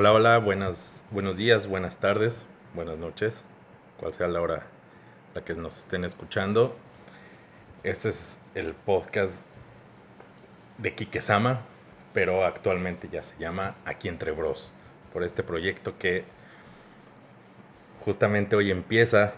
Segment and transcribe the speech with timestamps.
[0.00, 3.44] Hola, hola, buenas, buenos días, buenas tardes, buenas noches,
[3.98, 4.66] cual sea la hora
[5.34, 6.74] la que nos estén escuchando.
[7.82, 9.34] Este es el podcast
[10.78, 11.60] de Kikesama,
[12.14, 14.72] pero actualmente ya se llama Aquí entre Bros,
[15.12, 16.24] por este proyecto que
[18.02, 19.34] justamente hoy empieza,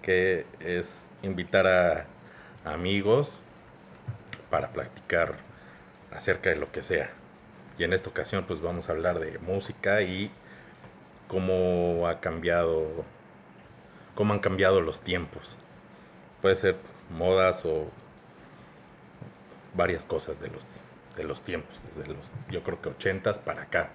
[0.00, 2.06] que es invitar a
[2.64, 3.42] amigos
[4.48, 5.34] para platicar
[6.10, 7.10] acerca de lo que sea.
[7.78, 10.30] Y en esta ocasión pues vamos a hablar de música y
[11.28, 13.04] cómo ha cambiado,
[14.14, 15.58] cómo han cambiado los tiempos.
[16.40, 16.76] Puede ser
[17.10, 17.86] modas o
[19.74, 20.66] varias cosas de los,
[21.16, 23.90] de los tiempos, desde los, yo creo que 80s para acá.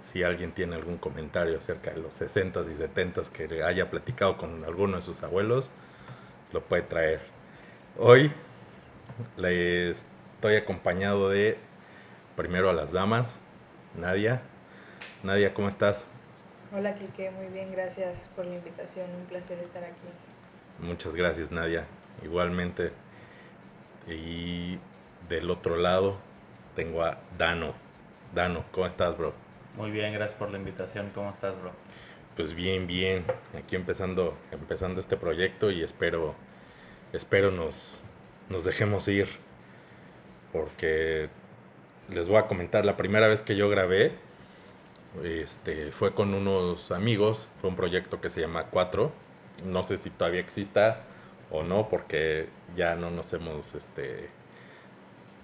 [0.00, 4.64] Si alguien tiene algún comentario acerca de los 60s y 70s que haya platicado con
[4.64, 5.70] alguno de sus abuelos,
[6.52, 7.20] lo puede traer.
[7.98, 8.32] Hoy
[9.36, 11.56] les estoy acompañado de
[12.36, 13.38] primero a las damas,
[13.96, 14.42] Nadia.
[15.22, 16.04] Nadia, ¿cómo estás?
[16.74, 20.08] Hola Kike, muy bien, gracias por la invitación, un placer estar aquí.
[20.78, 21.86] Muchas gracias Nadia,
[22.22, 22.92] igualmente.
[24.08, 24.78] Y
[25.28, 26.18] del otro lado
[26.74, 27.74] tengo a Dano.
[28.34, 29.34] Dano, ¿cómo estás, bro?
[29.76, 31.10] Muy bien, gracias por la invitación.
[31.14, 31.72] ¿Cómo estás, bro?
[32.36, 33.24] Pues bien, bien.
[33.56, 36.34] Aquí empezando, empezando este proyecto y espero,
[37.12, 38.02] espero nos,
[38.48, 39.28] nos dejemos ir.
[40.52, 41.28] Porque
[42.12, 44.12] les voy a comentar, la primera vez que yo grabé,
[45.24, 49.12] este, fue con unos amigos, fue un proyecto que se llama Cuatro.
[49.64, 51.04] No sé si todavía exista
[51.50, 54.30] o no, porque ya no nos hemos este,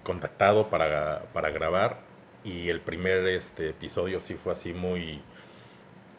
[0.03, 1.99] contactado para, para grabar.
[2.43, 5.21] Y el primer este, episodio sí fue así muy...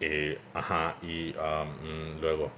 [0.01, 2.51] eh, ajá, y um, luego,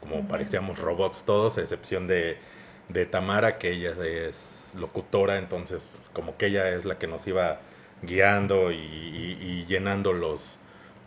[0.00, 2.38] como parecíamos robots todos, a excepción de,
[2.92, 7.60] de Tamara, que ella es locutora, entonces como que ella es la que nos iba
[8.02, 10.58] guiando y, llenando los,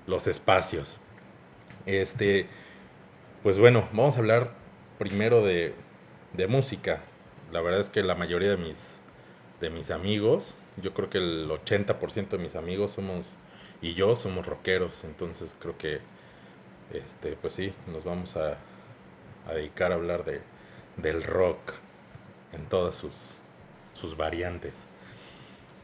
[0.08, 1.00] los espacios.
[1.86, 2.48] Este,
[3.42, 4.52] pues bueno, vamos a hablar
[4.98, 5.74] primero de,
[6.34, 7.02] de música.
[7.52, 9.02] La verdad es que la mayoría de mis,
[9.60, 13.38] de mis amigos, yo creo que el 80% de mis amigos somos,
[13.82, 16.00] y yo somos rockeros, entonces creo que,
[16.94, 18.58] este, pues sí, nos vamos a,
[19.46, 20.42] a dedicar a hablar de,
[20.98, 21.74] del rock
[22.54, 23.38] en todas sus,
[23.94, 24.88] sus variantes.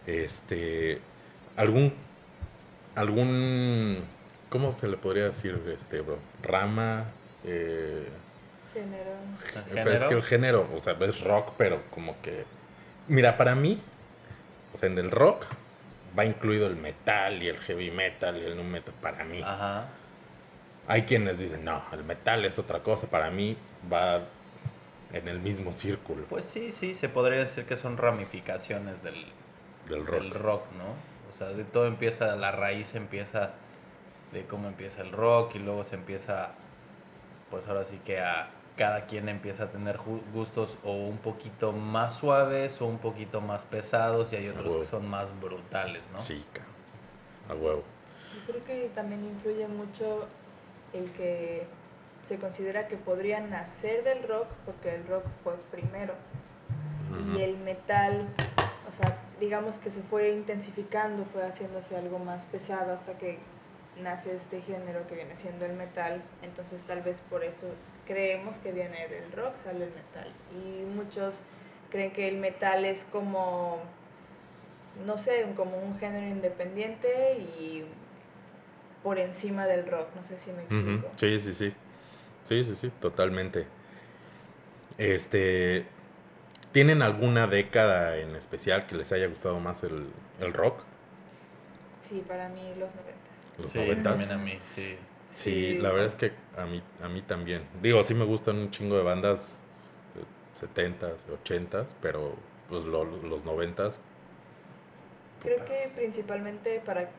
[0.06, 1.00] Este,
[1.56, 1.94] algún,
[2.96, 4.04] algún,
[4.50, 6.20] ¿cómo se le podría decir, este, bro?
[6.42, 7.06] Rama,
[7.44, 8.08] eh,
[8.74, 9.12] Género.
[9.74, 12.46] pero es que el género, o sea, es rock, pero como que.
[13.08, 13.82] Mira, para mí,
[14.74, 15.46] o sea, en el rock
[16.18, 18.94] va incluido el metal y el heavy metal y el nu metal.
[19.02, 19.42] Para mí.
[19.44, 19.88] Ajá.
[20.88, 23.08] Hay quienes dicen, no, el metal es otra cosa.
[23.08, 23.58] Para mí
[23.92, 24.24] va
[25.12, 29.26] en el mismo círculo Pues sí, sí, se podría decir que son ramificaciones del,
[29.88, 30.22] del rock.
[30.22, 30.94] del rock, ¿no?
[31.30, 33.52] O sea, de todo empieza, la raíz empieza
[34.32, 36.52] de cómo empieza el rock y luego se empieza,
[37.50, 39.98] pues ahora sí que a cada quien empieza a tener
[40.34, 44.84] gustos o un poquito más suaves o un poquito más pesados y hay otros que
[44.86, 46.18] son más brutales, ¿no?
[46.18, 46.46] Sí,
[47.50, 47.84] a huevo.
[48.34, 50.28] Yo creo que también influye mucho
[50.94, 51.68] el que
[52.24, 56.14] se considera que podría nacer del rock, porque el rock fue primero.
[57.36, 58.28] Y el metal,
[58.88, 63.40] o sea, digamos que se fue intensificando, fue haciéndose algo más pesado hasta que
[64.02, 66.22] nace este género que viene siendo el metal.
[66.44, 67.68] Entonces tal vez por eso
[68.06, 70.32] creemos que viene del rock, sale el metal.
[70.52, 71.44] Y muchos
[71.90, 73.80] creen que el metal es como,
[75.06, 77.86] no sé, como un género independiente y
[79.04, 81.10] por encima del rock, no sé si me explico.
[81.16, 81.74] Sí, sí, sí.
[82.44, 83.68] Sí, sí, sí, totalmente.
[84.98, 85.86] Este.
[86.72, 90.08] ¿Tienen alguna década en especial que les haya gustado más el,
[90.40, 90.82] el rock?
[92.00, 93.46] Sí, para mí los noventas.
[93.58, 94.04] Los Sí, noventas.
[94.04, 94.98] también a mí, sí.
[95.28, 97.64] Sí, la verdad es que a mí, a mí también.
[97.82, 99.62] Digo, sí me gustan un chingo de bandas
[100.16, 102.36] eh, 70s, 80s, pero
[102.70, 104.00] pues lo- los 90s.
[105.42, 107.10] Creo que principalmente para,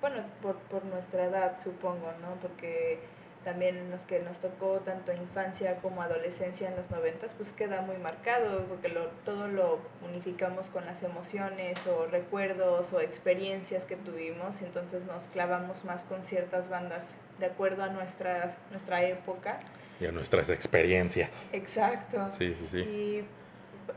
[0.00, 2.34] bueno, por, por nuestra edad, supongo, ¿no?
[2.40, 2.98] Porque
[3.44, 7.96] también los que nos tocó tanto infancia como adolescencia en los noventas, pues queda muy
[7.98, 9.78] marcado, porque lo, todo lo
[10.08, 16.22] unificamos con las emociones o recuerdos o experiencias que tuvimos, entonces nos clavamos más con
[16.22, 19.58] ciertas bandas de acuerdo a nuestra, nuestra época.
[20.00, 21.52] Y a nuestras experiencias.
[21.52, 22.28] Exacto.
[22.36, 22.78] Sí, sí, sí.
[22.78, 23.24] Y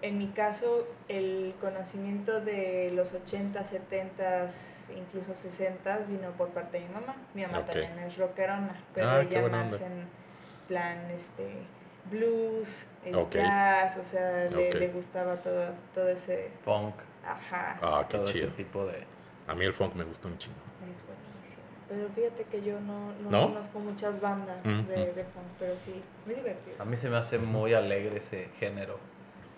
[0.02, 4.48] en mi caso, el conocimiento de los 80, 70,
[4.98, 7.16] incluso 60 vino por parte de mi mamá.
[7.34, 9.86] Mi mamá también es rockerona, pero Ah, qué ella más onda.
[9.88, 10.08] en
[10.68, 11.46] plan este
[12.12, 16.52] blues, el jazz, o sea, le, le gustaba todo, todo ese...
[16.64, 16.94] Funk,
[17.26, 17.80] Ajá.
[17.82, 18.48] Ah, qué todo chido.
[18.48, 19.04] ese tipo de,
[19.48, 20.56] A mí el funk me gusta un chingo.
[20.94, 21.64] Es buenísimo.
[21.90, 23.48] Pero fíjate que yo no, no, ¿No?
[23.48, 25.16] conozco muchas bandas Mm, de, mm.
[25.16, 26.76] de funk, pero sí, muy divertido.
[26.80, 29.00] A mí se me hace muy alegre ese género.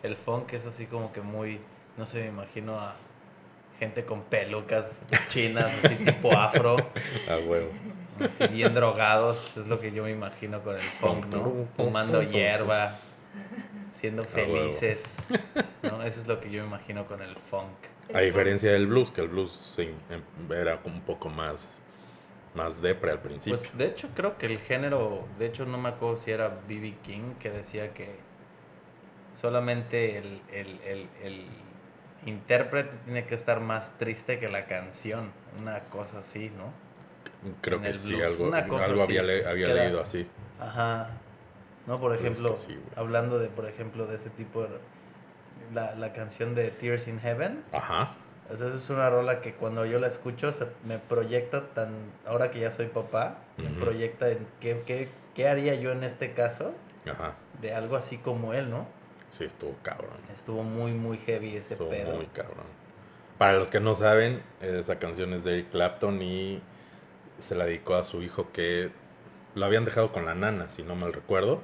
[0.04, 1.60] El funk es así como que muy,
[1.98, 2.96] no sé, me imagino a
[3.80, 6.78] gente con pelucas chinas, así tipo afro,
[7.30, 7.70] A huevo.
[8.20, 11.68] así bien drogados, es lo que yo me imagino con el funk, ¿no?
[11.76, 12.98] Fumando hierba,
[13.92, 15.16] siendo felices,
[15.84, 16.02] ¿no?
[16.04, 17.70] Eso es lo que yo me imagino con el funk.
[18.14, 20.22] A diferencia del blues, que el blues sí, em,
[20.52, 21.82] era un poco más,
[22.56, 23.58] más depre al principio.
[23.58, 26.96] Pues de hecho creo que el género, de hecho no me acuerdo si era B.B.
[27.04, 28.27] King que decía que
[29.40, 31.46] solamente el, el, el, el
[32.26, 36.72] intérprete tiene que estar más triste que la canción, una cosa así, ¿no?
[37.62, 40.28] Creo en que sí, blues, algo, algo había, así, le- había que era- leído así.
[40.60, 41.12] Ajá.
[41.86, 42.88] No, por Pues es ejemplo, que sí, güey.
[42.96, 44.70] hablando de, por ejemplo, de ese tipo de...
[45.74, 48.16] La, la canción de Tears in Heaven, Ajá.
[48.52, 51.90] esa es una rola que cuando yo la escucho se me proyecta tan...
[52.26, 56.34] Ahora que ya soy papá, me proyecta en qué, qué, qué haría yo en este
[56.34, 56.74] caso
[57.10, 57.36] Ajá.
[57.62, 58.88] de algo así como él, ¿no?
[59.30, 60.16] Sí, estuvo cabrón.
[60.34, 62.16] Estuvo muy, muy heavy ese Estuvo pedo.
[62.16, 62.66] muy cabrón.
[63.38, 66.62] Para los que no saben, esa canción es de Eric Clapton y
[67.38, 68.90] se la dedicó a su hijo que
[69.54, 71.62] lo habían dejado con la nana, si no mal recuerdo.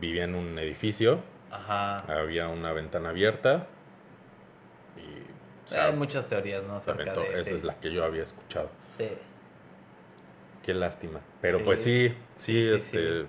[0.00, 1.20] Vivía en un edificio,
[1.50, 1.98] Ajá.
[2.12, 3.66] había una ventana abierta
[4.96, 6.76] y se Hay muchas teorías, ¿no?
[6.76, 8.70] Acerca de Esa es la que yo había escuchado.
[8.96, 9.08] Sí.
[10.62, 11.20] Qué lástima.
[11.40, 11.64] Pero Sí.
[11.64, 13.26] pues sí, sí, Sí, este.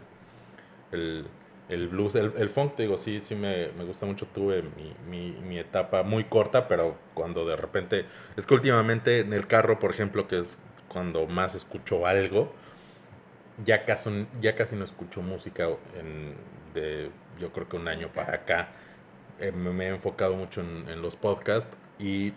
[0.92, 1.28] El,
[1.70, 4.28] el blues, el, el funk, te digo, sí, sí me, me gusta mucho.
[4.28, 8.06] Tuve mi, mi, mi etapa muy corta, pero cuando de repente.
[8.38, 10.58] Es que últimamente en el carro, por ejemplo, que es
[10.88, 12.54] cuando más escucho algo,
[13.64, 15.68] ya casi, ya casi no escucho música
[16.00, 16.36] en,
[16.74, 18.70] de, yo creo que un año para acá.
[19.40, 22.34] Eh, me, he enfocado mucho en, en los podcasts y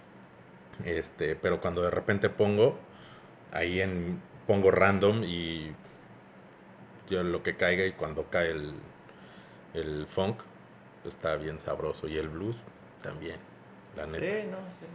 [0.84, 2.78] este, pero cuando de repente pongo
[3.52, 5.72] ahí en pongo random y
[7.08, 8.74] yo lo que caiga y cuando cae el,
[9.76, 10.40] el funk
[11.04, 12.56] está bien sabroso y el blues
[13.02, 13.36] también,
[13.96, 14.18] la neta.
[14.26, 14.86] Sí, no, sí.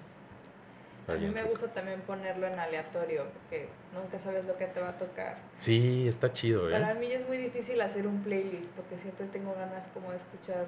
[1.08, 4.90] A mí me gusta también ponerlo en aleatorio, porque nunca sabes lo que te va
[4.90, 5.38] a tocar.
[5.58, 6.96] Sí, está chido, Para ¿eh?
[6.96, 10.68] mí es muy difícil hacer un playlist, porque siempre tengo ganas como de escuchar,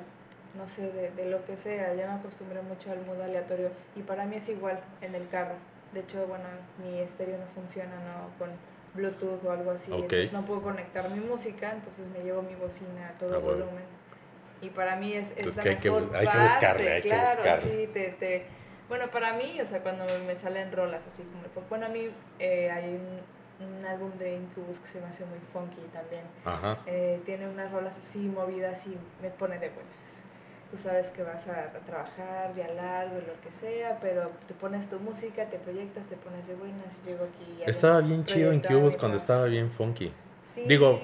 [0.57, 1.93] no sé, de, de lo que sea.
[1.93, 5.55] Ya me acostumbré mucho al modo aleatorio y para mí es igual en el carro.
[5.93, 6.45] De hecho, bueno,
[6.79, 8.37] mi estéreo no funciona, ¿no?
[8.39, 8.49] Con
[8.95, 9.91] Bluetooth o algo así.
[9.91, 10.01] Ok.
[10.01, 13.59] Entonces no puedo conectar mi música, entonces me llevo mi bocina a todo Ah, bueno.
[13.65, 13.83] volumen.
[14.63, 16.93] Y para mí es, es la que hay que mejor bu- hay que parte, buscarle,
[16.93, 17.61] hay que claro, buscarle.
[17.85, 18.45] sí, te, te-
[18.89, 22.09] Bueno, para mí, o sea, cuando me, salen rolas así como el bueno, a mí
[22.39, 26.23] eh, hay un, un álbum de Incubus que se me hace muy funky también.
[26.45, 26.79] Ajá.
[26.85, 29.93] Eh, tiene unas rolas así movidas y me pone de buenas.
[30.71, 34.89] Tú sabes que vas a, a trabajar día largo, lo que sea, pero te pones
[34.89, 37.61] tu música, te proyectas, te pones de buenas llego aquí.
[37.61, 38.59] y Estaba bien chido mi
[38.97, 40.11] cuando estaba bien funky.
[40.41, 40.99] Sí, digo,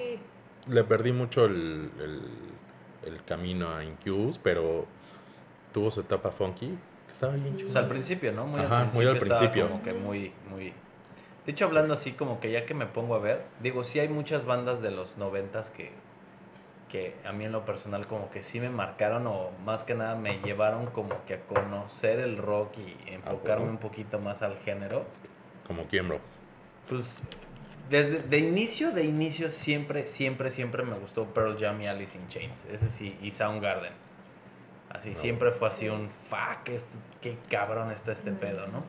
[0.66, 2.22] Le perdí mucho el, el,
[3.04, 4.86] el camino a Incubus, pero
[5.72, 6.76] tuvo su etapa funky,
[7.06, 7.50] que estaba bien Sí.
[7.56, 7.66] chido.
[7.68, 8.46] Pues al principio, ¿no?
[8.46, 9.10] Muy Ajá, al muy principio.
[9.10, 9.68] al estaba principio.
[9.68, 10.72] Como que muy, muy.
[11.46, 14.08] De hecho, hablando así, como que ya que me pongo a ver, digo, sí hay
[14.08, 15.90] muchas bandas de los noventas que,
[16.90, 20.16] que a mí en lo personal como que sí me marcaron o más que nada
[20.16, 23.70] me llevaron como que a conocer el rock y enfocarme huevo.
[23.72, 25.04] un poquito más al género.
[25.66, 26.18] Como quién, bro.
[26.88, 27.22] Pues
[27.90, 32.28] desde de inicio, de inicio siempre, siempre, siempre me gustó Pearl Jam y Alice in
[32.28, 32.64] Chains.
[32.72, 33.92] Ese sí, y Soundgarden.
[34.88, 35.14] Así, No.
[35.16, 35.88] siempre fue así Sí.
[35.88, 38.36] un fuck, este- qué cabrón está este Mm.
[38.36, 38.82] pedo, ¿no?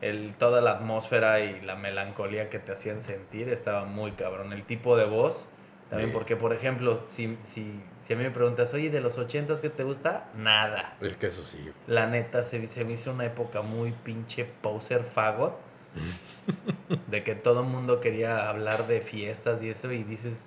[0.00, 4.52] El, toda la atmósfera y la melancolía que te hacían sentir estaba muy cabrón.
[4.52, 5.48] El tipo de voz,
[5.88, 6.14] también Sí.
[6.14, 9.70] porque, por ejemplo, si, si, si a mí me preguntas, oye, de los ochentas que
[9.70, 10.26] te gusta?
[10.36, 10.96] Nada.
[11.00, 11.70] Es que eso sí.
[11.86, 15.58] La neta, se, se me hizo una época muy pinche poser fagot.
[17.08, 20.46] de que todo el mundo quería hablar de fiestas y eso, y dices,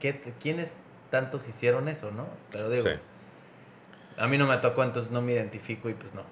[0.00, 0.76] ¿qué, ¿quiénes
[1.10, 2.26] tantos hicieron eso, no?
[2.50, 2.90] Pero digo, Sí.
[4.16, 6.22] a mí no me tocó, entonces no me identifico y pues no.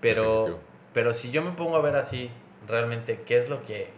[0.00, 0.58] Pero, definitivo.
[0.94, 2.30] pero si yo me pongo a ver así,
[2.68, 3.90] realmente, ¿qué es lo que,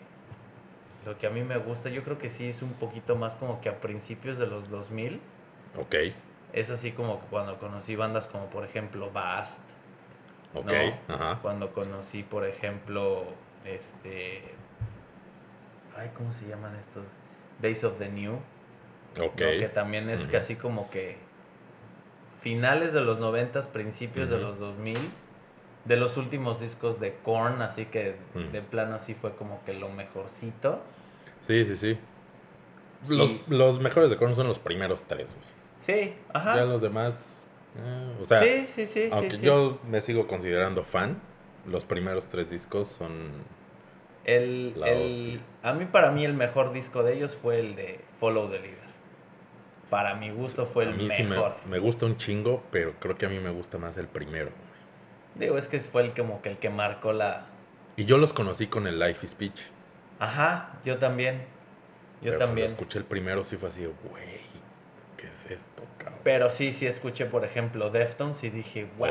[1.04, 1.88] lo que a mí me gusta?
[1.88, 5.20] Yo creo que sí es un poquito más como que a principios de los 2000.
[5.78, 5.94] Ok,
[6.52, 9.60] Es así como cuando conocí bandas como por ejemplo Bast,
[10.54, 10.72] ok,
[11.08, 11.14] No.
[11.14, 11.38] ajá.
[11.42, 13.24] cuando conocí por ejemplo
[13.64, 14.42] este
[15.96, 17.04] ay cómo se llaman estos
[17.60, 18.34] Days of the New
[19.20, 19.20] Ok.
[19.20, 19.34] ¿no?
[19.58, 21.16] que también es casi como que
[22.40, 24.96] finales de los noventas principios de los 2000
[25.84, 28.16] de los últimos discos de Korn así que
[28.52, 30.80] de plano así fue como que lo mejorcito
[31.42, 31.98] Sí, sí, sí.
[33.08, 35.46] Los, Y- los mejores de Korn son los primeros tres, güey.
[35.78, 37.34] sí ajá Ya los demás.
[37.76, 41.20] Eh, o sea, sí sí sí aunque yo me sigo considerando fan,
[41.66, 43.44] los primeros tres discos son...
[44.24, 48.48] El, el- a mí, para mí, el mejor disco de ellos fue el de Follow
[48.48, 48.92] the Leader.
[49.90, 51.56] Para mi gusto fue a el mí sí me, mejor.
[51.64, 54.50] me gusta un chingo, pero creo que a mí me gusta más el primero.
[55.34, 57.46] Digo, es que fue el como que el que marcó la.
[57.96, 59.60] Y yo los conocí con el Life is Speech.
[60.18, 61.44] Ajá, yo también.
[62.22, 62.68] Yo pero también.
[62.68, 64.40] Cuando escuché el primero sí fue así, güey,
[65.22, 66.18] ¿qué es esto, cabrón?
[66.24, 69.10] Pero sí, sí escuché, por ejemplo, Deftones y dije, guau.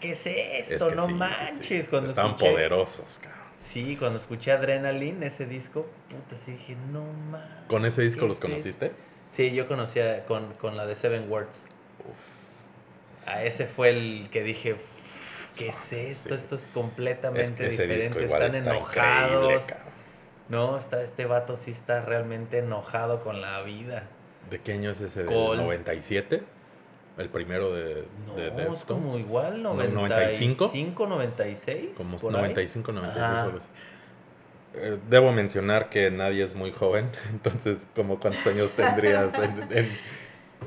[0.00, 0.88] ¿qué es Es esto?
[0.88, 1.66] que no sí, sí, manches.
[1.66, 1.82] sí.
[1.90, 3.36] Cuando Estaban escuché- poderosos, cabrón.
[3.58, 7.46] Sí, cuando escuché Adrenaline, ese disco, puta, sí dije, no mames.
[7.68, 8.48] ¿Con ese disco ¿qué los es esto?".
[8.48, 8.92] conociste?
[9.30, 11.66] Sí, yo conocía con, con la de Seven Words.
[13.26, 16.34] A ese fue el que dije, "Uf, ¿qué es esto?
[16.34, 18.58] Esto es Es completamente que ese disco diferente.
[18.58, 19.64] Están está enojados.
[20.48, 24.04] No, está, este vato sí está realmente enojado con la vida.
[24.50, 25.20] ¿De qué año es ese?
[25.24, 25.56] ¿Del Col.
[25.58, 26.42] 97?
[27.18, 28.84] El primero de, No, de es Deftones.
[28.84, 31.06] como igual, ¿No, 95, 95?
[31.06, 31.88] 96.
[31.96, 32.40] Como por ahí.
[32.42, 33.42] 95, 96, Ajá.
[33.44, 33.68] algo así.
[34.74, 39.98] Eh, Debo mencionar que nadie es muy joven, entonces, como cuántos años tendrías en, en,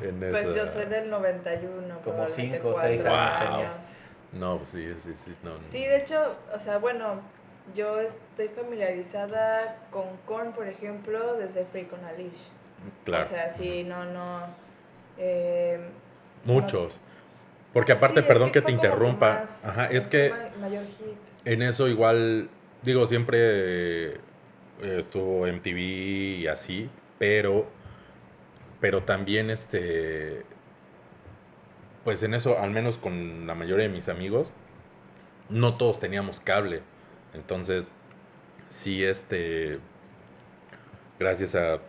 [0.02, 3.86] en Pues esa- yo soy del 91, Como probablemente cinco o seis cuatro años
[4.34, 5.34] No, pues sí, sí, sí.
[5.44, 5.64] No, no.
[5.64, 7.22] Sí, de hecho, o sea, bueno,
[7.76, 12.48] yo estoy familiarizada con Korn, por ejemplo, desde Freak on a Leash.
[13.06, 13.24] Claro.
[13.26, 14.42] O sea, sí, no, no.
[15.18, 15.80] eh,
[16.46, 17.00] Muchos.
[17.74, 19.40] Porque aparte, sí, es perdón que, te interrumpa.
[19.40, 21.16] más- Ajá, es que ma- mayor hit.
[21.46, 22.50] en eso igual,
[22.82, 23.40] digo, siempre
[24.10, 24.12] eh,
[24.82, 25.78] estuvo MTV
[26.40, 27.68] y así, pero,
[28.80, 30.44] pero también este,
[32.04, 34.50] pues en eso, al menos con la mayoría de mis amigos,
[35.50, 36.82] no todos teníamos cable.
[37.34, 37.92] Entonces,
[38.70, 39.80] sí, este,
[41.20, 41.80] gracias a,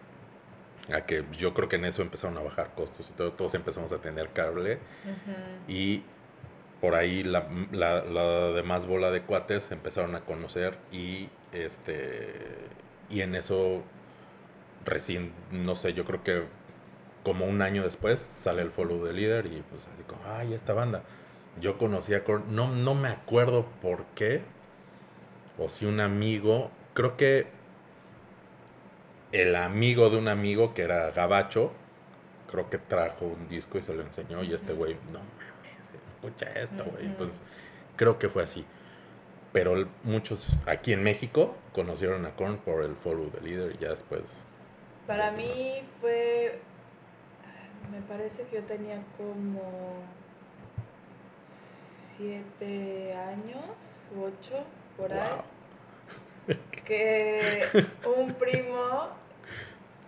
[0.93, 3.93] a que yo creo que en eso empezaron a bajar costos y todo, todos empezamos
[3.93, 4.79] a tener cable.
[5.69, 6.03] Y
[6.81, 12.35] por ahí la, la, la demás bola de cuates se empezaron a conocer y este
[13.11, 13.83] y en eso
[14.85, 16.45] recién no sé yo creo que
[17.23, 20.73] como un año después sale el follow the leader y pues así como ay esta
[20.73, 21.03] banda
[21.61, 24.43] yo conocí a Korn no no me acuerdo por qué
[25.59, 27.47] o si un amigo creo que
[29.33, 31.73] el amigo de un amigo que era gabacho
[32.51, 36.47] creo que trajo un disco y se lo enseñó y este güey no mames escucha
[36.55, 37.41] esto güey entonces
[37.97, 38.65] creo que fue así
[39.53, 43.91] pero muchos aquí en México conocieron a Korn por el follow the leader y ya
[43.91, 44.45] después
[45.07, 46.61] Para mí fue.
[47.91, 50.05] Me parece que yo tenía como.
[51.45, 54.65] siete años ocho,
[54.97, 55.41] por ahí.
[56.85, 57.63] Que
[58.19, 59.09] un primo,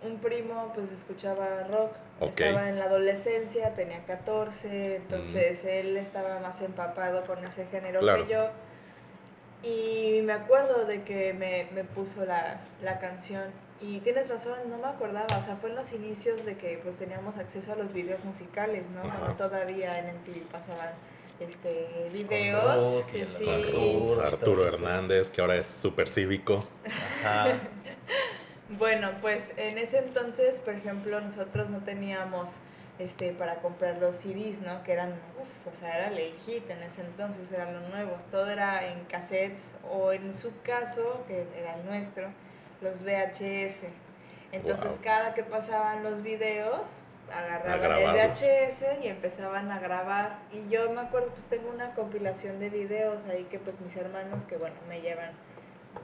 [0.03, 6.61] un primo pues escuchaba rock, estaba en la adolescencia, tenía 14, entonces él estaba más
[6.61, 8.25] empapado con ese género Claro.
[8.27, 8.47] que yo.
[9.63, 13.43] Y me acuerdo de que me, me puso la, la canción.
[13.79, 16.97] Y tienes razón, no me acordaba, o sea, fue en los inicios de que pues
[16.97, 19.01] teníamos acceso a los videos musicales, ¿no?
[19.01, 20.89] Cuando todavía en MTV pasaban
[21.39, 23.45] este videos el sí.
[23.45, 24.21] Con Arturo.
[24.23, 24.67] Arturo.
[24.67, 26.63] Hernández que ahora es súper cívico
[27.23, 27.57] Ajá.
[28.77, 32.57] Bueno, pues en ese entonces, por ejemplo, nosotros no teníamos
[32.97, 34.83] este para comprar los CDs, ¿no?
[34.83, 38.17] Que eran, uff, o sea, era el hit en ese entonces, era lo nuevo.
[38.31, 42.29] Todo era en cassettes o en su caso, que era el nuestro,
[42.81, 43.89] los VHS.
[44.51, 45.01] Entonces, Wow.
[45.03, 47.01] cada que pasaban los videos,
[47.39, 48.31] agarraban el.
[48.31, 50.39] VHS y empezaban a grabar.
[50.51, 54.45] Y yo me acuerdo, pues tengo una compilación de videos ahí que pues mis hermanos,
[54.45, 55.31] que bueno, me llevan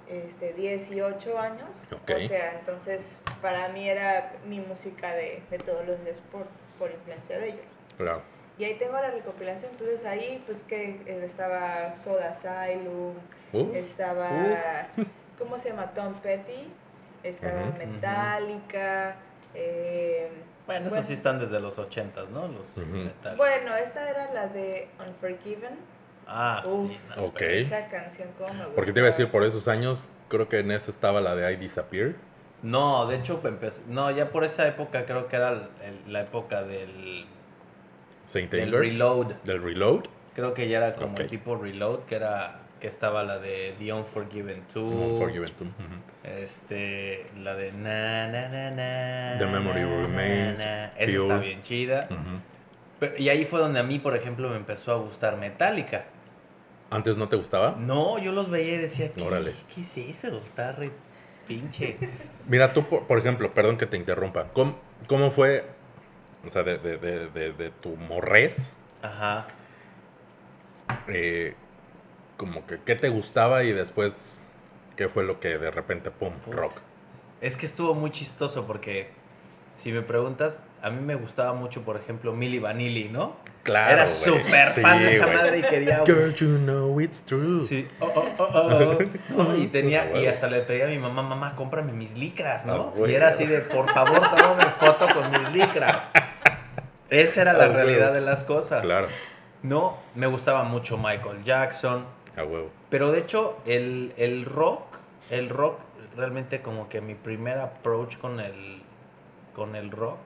[0.07, 1.87] este, 18 años.
[1.91, 2.11] Ok.
[2.17, 6.91] O sea, entonces para mí era mi música de, de todos los días por, por
[6.91, 7.69] influencia de ellos.
[7.97, 8.21] claro
[8.57, 13.15] Y ahí tengo la recopilación, entonces ahí pues que eh, estaba Soda Asylum,
[13.51, 14.87] Uh, estaba,
[15.39, 15.91] ¿cómo se llama?
[15.93, 16.71] Tom Petty,
[17.23, 17.65] estaba.
[17.77, 19.15] Metallica,
[19.55, 20.29] eh,
[20.69, 22.47] Bueno, esos sí están desde los ochentas, ¿no?
[22.47, 23.35] Los metal.
[23.37, 25.79] Bueno, esta era la de Unforgiven,
[26.27, 26.91] ah, Uf.
[26.91, 26.99] sí.
[27.15, 27.41] no, Ok.
[27.41, 30.69] esa canción como me porque te iba a decir por esos años creo que en
[30.71, 32.13] eso estaba la de I Disappear
[32.61, 33.81] No, de hecho empezó.
[33.87, 37.25] No, ya por esa época creo que era el- el- la época del,
[38.27, 39.27] Saint del Taylor Reload.
[39.43, 40.03] del Reload
[40.35, 41.25] Creo que ya era como Ok.
[41.29, 44.83] tipo Reload, que era que estaba la de The Unforgiven 2.
[45.11, 45.73] Unforgiven Two, ujú.
[46.23, 49.37] Este, la de na na na na.
[49.39, 50.85] The Memory na, Remains, na, na.
[50.97, 52.07] Esa está bien chida.
[52.99, 56.05] Pero- y ahí fue donde a mí, por ejemplo, me empezó a gustar Metallica.
[56.91, 59.53] antes no te gustaba No, yo los veía y decía, ¿qué, Órale.
[59.73, 60.41] ¿qué es eso?
[60.45, 60.91] Está re
[61.47, 61.97] pinche.
[62.47, 64.47] Mira, tú, por, por ejemplo, perdón que te interrumpa.
[64.53, 65.65] ¿Cómo, cómo fue,
[66.45, 68.71] o sea, de, de, de, de, de tu morrez,
[69.01, 69.47] Ajá.
[71.07, 71.55] eh,
[72.39, 74.39] como que qué te gustaba y después
[74.95, 76.71] qué fue lo que de repente, pum, rock.
[77.41, 79.09] Es que estuvo muy chistoso porque
[79.75, 83.35] si me preguntas, a mí me gustaba mucho, por ejemplo, Milli Vanilli, ¿no?
[83.63, 83.91] Claro.
[83.93, 86.03] Era súper Sí, fan de esa madre y quería.
[86.05, 87.59] Girl, you know it's true.
[87.59, 87.85] Sí.
[87.99, 88.97] Oh, oh, oh, oh.
[89.43, 92.67] No, y tenía, y hasta le pedía a mi mamá, mamá, cómprame mis licras, Ah,
[92.67, 92.83] ¿no?
[92.91, 93.11] güey.
[93.11, 95.97] y era así de, por favor, tómame foto con mis licras.
[97.09, 98.81] Esa era la Ah, realidad de las cosas.
[98.81, 99.07] Claro,
[99.61, 102.05] No, me gustaba mucho Michael Jackson.
[102.39, 102.69] A huevo.
[102.89, 104.97] Pero de hecho, el, el rock,
[105.29, 105.79] el rock,
[106.15, 108.81] realmente como que mi primer approach con el,
[109.53, 110.19] con el rock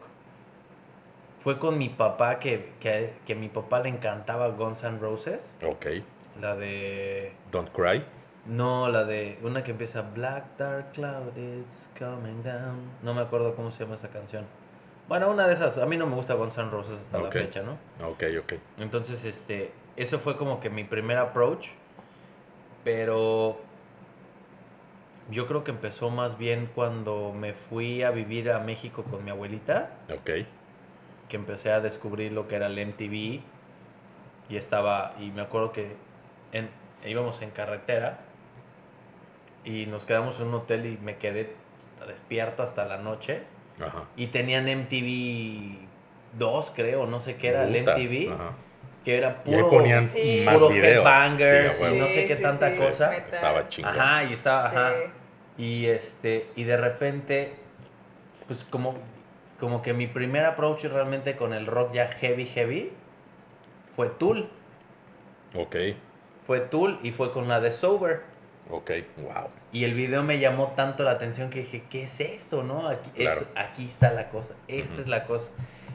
[1.39, 5.53] fue con mi papá, que, que, que a mi papá le encantaba Guns N' Roses.
[5.61, 5.87] Ok.
[6.39, 7.33] La de...
[7.51, 8.05] Don't cry.
[8.45, 12.89] No, la de una que empieza Black Dark Cloud is coming down.
[13.01, 14.45] No me acuerdo cómo se llama esa canción.
[15.07, 15.77] Bueno, una de esas.
[15.77, 17.73] A mí no me gusta Guns N' Roses hasta la fecha, ¿no?
[18.05, 18.53] Ok, ok.
[18.79, 21.69] Entonces, este, eso fue como que mi primer approach,
[22.83, 23.59] pero
[25.31, 29.31] yo creo que empezó más bien cuando me fui a vivir a México con mi
[29.31, 30.29] abuelita, Ok.
[31.29, 33.41] que empecé a descubrir lo que era el MTV
[34.49, 35.95] y estaba, y me acuerdo que
[36.51, 36.69] en-
[37.05, 38.19] íbamos en carretera
[39.65, 41.55] y nos quedamos en un hotel y me quedé
[42.07, 43.43] despierto hasta la noche
[43.81, 44.03] Ajá.
[44.17, 45.77] y tenían MTV
[46.37, 48.51] 2, creo, no sé qué era el MTV Ajá.
[49.03, 50.41] Que era Y ahí puro ponían Sí.
[50.45, 51.05] más Puro videos.
[51.05, 53.09] headbangers Sí, a y no sé qué tanta cosa.
[53.09, 53.29] metal.
[53.33, 53.91] Estaba chingón.
[53.99, 54.75] Ajá, y estaba, Sí.
[54.75, 54.93] ajá.
[55.57, 57.53] Y este, y de repente,
[58.47, 58.95] pues como,
[59.59, 62.91] como que mi primer approach realmente con el rock ya heavy, heavy,
[63.95, 64.49] fue Tool.
[65.55, 65.75] Ok,
[66.47, 68.21] Fue Tool y fue con la de Sober.
[68.69, 69.47] ok, wow.
[69.71, 72.87] Y el video me llamó tanto la atención que dije, ¿qué es esto, no?
[72.87, 73.41] Aquí, Claro.
[73.41, 75.49] esto- aquí está la cosa, esta es la cosa.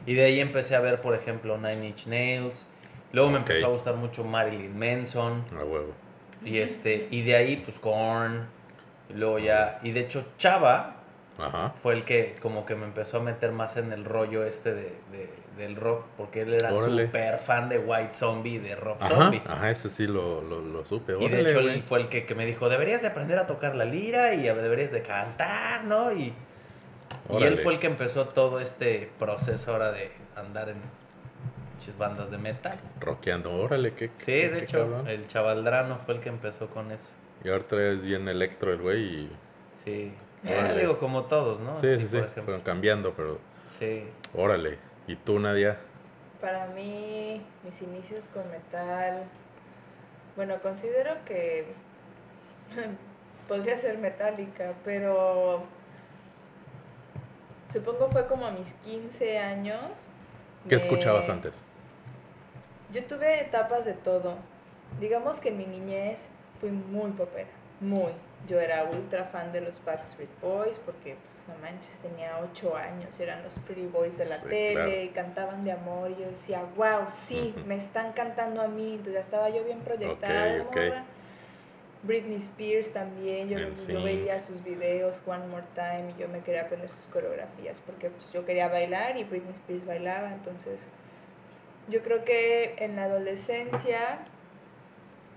[0.05, 2.65] Y de ahí empecé a ver, por ejemplo, Nine Inch Nails.
[3.11, 5.43] Luego me empezó a gustar mucho Marilyn Manson.
[5.59, 5.93] A huevo.
[6.43, 8.47] Y este, y de ahí, pues Korn.
[9.09, 9.79] Y luego ya.
[9.83, 10.97] Y de hecho, Chava
[11.37, 11.73] Ajá.
[11.81, 14.93] fue el que como que me empezó a meter más en el rollo este de,
[15.11, 16.05] de- del rock.
[16.17, 19.41] Porque él era súper fan de White Zombie, de Rob Ajá, Zombie.
[19.45, 21.15] ajá, ese sí lo, lo, lo supe.
[21.19, 23.75] Y de hecho él fue el que, que me dijo, deberías de aprender a tocar
[23.75, 26.13] la lira y deberías de cantar, ¿no?
[26.13, 26.33] Y,
[27.31, 30.77] y él fue el que empezó todo este proceso ahora de andar en
[31.79, 32.77] pinches bandas de metal.
[32.99, 35.07] Rockeando, órale, qué Sí, qué- de qué hecho, cabrón.
[35.07, 37.07] el chavaldrano fue el que empezó con eso.
[37.43, 39.31] Y ahora traes bien electro el güey y...
[39.85, 40.13] Sí.
[40.45, 40.75] Órale.
[40.75, 41.75] Eh, digo, como todos, ¿no?
[41.79, 43.39] Sí, Así, sí, sí, fueron cambiando, pero
[43.77, 44.03] Sí.
[44.35, 44.77] órale.
[45.07, 45.77] ¿Y tú, Nadia?
[46.41, 49.23] Para mí, mis inicios con metal,
[50.35, 51.65] bueno, considero que
[53.47, 55.63] podría ser metálica, pero
[57.71, 60.09] supongo fue como a mis 15 años.
[60.67, 61.63] ¿Qué me- escuchabas antes?
[62.91, 64.35] Yo tuve etapas de todo.
[64.99, 66.27] Digamos que en mi niñez
[66.59, 67.49] fui muy popera,
[67.79, 68.11] muy.
[68.47, 73.19] Yo era ultra fan de los Backstreet Boys porque, pues, no manches, tenía 8 años,
[73.19, 75.03] eran los Pretty Boys de la Sí, tele, claro.
[75.03, 79.13] y cantaban de amor, y yo decía, wow, sí, me están cantando a mí, entonces
[79.15, 80.75] ya estaba yo bien proyectada Ok, de ok.
[80.75, 81.03] morra.
[82.01, 86.61] Britney Spears también, yo, yo veía sus videos One More Time y yo me quería
[86.61, 90.85] aprender sus coreografías porque pues, yo quería bailar y Britney Spears bailaba, entonces
[91.89, 94.19] yo creo que en la adolescencia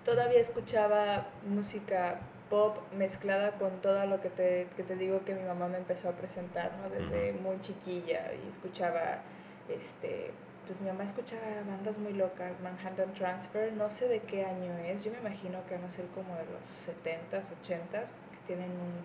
[0.04, 5.42] todavía escuchaba música pop mezclada con todo lo que te, que te digo que mi
[5.42, 6.90] mamá me empezó a presentar, ¿no?
[6.90, 9.22] Desde muy chiquilla y escuchaba,
[9.68, 10.32] este,
[10.66, 15.02] pues mi mamá escuchaba bandas muy locas, Manhattan Transfer, no sé de qué año es,
[15.02, 19.00] yo me imagino que van a ser como de los 70s, 80s, porque tienen un,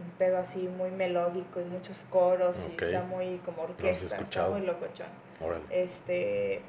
[0.00, 4.62] un pedo así muy melódico y muchos coros y está muy como orquesta, está muy
[4.62, 5.08] locochón
[5.40, 5.64] Órale.
[5.70, 6.62] este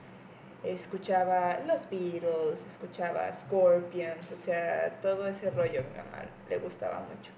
[0.63, 6.99] escuchaba los Beatles, escuchaba Scorpions, o sea, todo ese rollo a mi mamá le gustaba
[6.99, 7.31] mucho.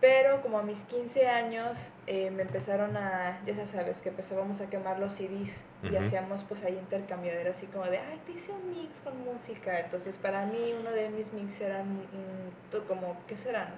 [0.00, 4.68] Pero como a mis 15 años eh, me empezaron a, ya sabes, que empezábamos a
[4.68, 8.68] quemar los CDs y hacíamos pues ahí intercambiadera así como de, ay, te hice un
[8.70, 9.80] mix con música.
[9.80, 13.68] Entonces para mí uno de mis mix eran mm, como, ¿qué serán?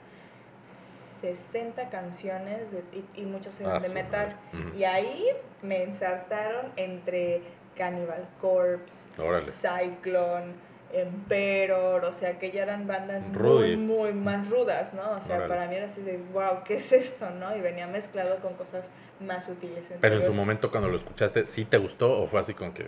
[1.21, 4.37] 60 canciones de- y, y muchas eran Ah, de metal.
[4.77, 5.27] Y ahí
[5.63, 7.43] me ensartaron entre
[7.77, 9.45] Cannibal Corpse, Órale.
[9.51, 10.55] Cyclone,
[10.93, 13.77] Emperor, o sea que ya eran bandas Rudy.
[13.77, 15.11] muy, muy más rudas, ¿no?
[15.13, 15.49] O sea, Órale.
[15.55, 17.57] para mí era así de, wow, ¿qué es esto, no?
[17.57, 19.87] Y venía mezclado con cosas más útiles.
[20.01, 22.87] Pero en su momento cuando lo escuchaste, ¿sí te gustó o fue así con que...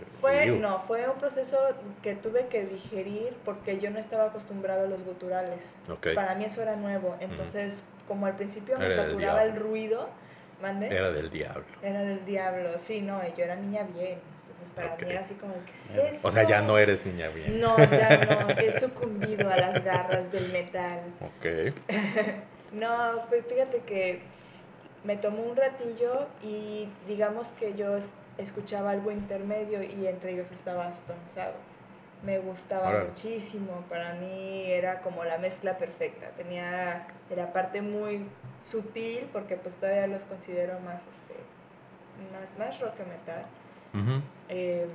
[0.59, 1.57] No, fue un proceso
[2.01, 5.75] que tuve que digerir porque yo no estaba acostumbrado a los guturales.
[6.15, 7.15] Para mí eso era nuevo.
[7.19, 10.09] Entonces, como al principio me Era saturaba el ruido,
[10.61, 10.87] ¿mande?
[10.87, 11.63] Era del diablo.
[11.81, 14.17] Era del diablo, sí, no, yo era niña bien.
[14.41, 16.27] Entonces para mí era así como, ¿qué es eso?
[16.27, 17.61] O sea, ya no eres niña bien.
[17.61, 20.99] No, ya no, he sucumbido a las garras del metal.
[21.21, 21.73] Ok.
[22.71, 24.21] No, pues fíjate que
[25.03, 30.51] me tomó un ratillo y digamos que yo es- escuchaba algo intermedio y entre ellos
[30.51, 31.53] estaba Stone Sour.
[32.23, 36.29] Me gustaba muchísimo, para mí era como la mezcla perfecta.
[36.31, 38.25] Tenía la parte muy
[38.61, 41.35] sutil porque pues todavía los considero más este
[42.33, 43.45] más, más rock que metal.
[44.49, 44.85] Eh,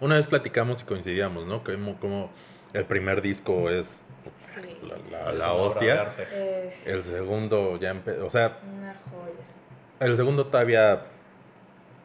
[0.00, 1.62] Una vez platicamos y coincidíamos, ¿no?
[1.62, 2.30] Como, como
[2.72, 4.00] el primer disco es
[4.36, 6.12] sí, la, la- la hostia.
[6.34, 8.26] es El segundo ya empezó.
[8.26, 9.44] O sea, una joya.
[10.00, 11.02] el segundo todavía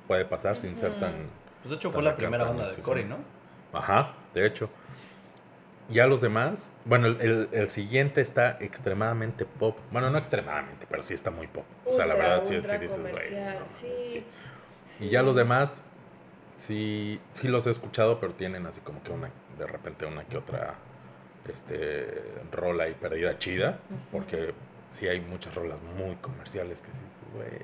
[0.07, 1.13] puede pasar sin ser tan.
[1.63, 3.17] Pues de hecho fue la primera banda de ¿no?
[3.17, 3.37] ¿no?
[3.73, 4.69] Ajá, de hecho.
[5.89, 6.73] Ya los demás.
[6.85, 9.77] Bueno, el, el- el siguiente está extremadamente pop.
[9.91, 11.63] Bueno, no extremadamente, pero sí está muy pop.
[11.85, 13.13] O sea, la verdad sí, sí dices, güey.
[13.31, 14.25] no sí, sí.
[14.97, 15.05] sí.
[15.05, 15.83] Y ya los demás,
[16.57, 20.37] sí, sí los he escuchado, pero tienen así como que una, de repente una que
[20.37, 20.75] otra,
[21.47, 22.21] este,
[22.51, 23.79] rola y perdida chida,
[24.11, 24.53] porque
[24.89, 27.61] sí hay muchas rolas muy comerciales que sí, dices, güey,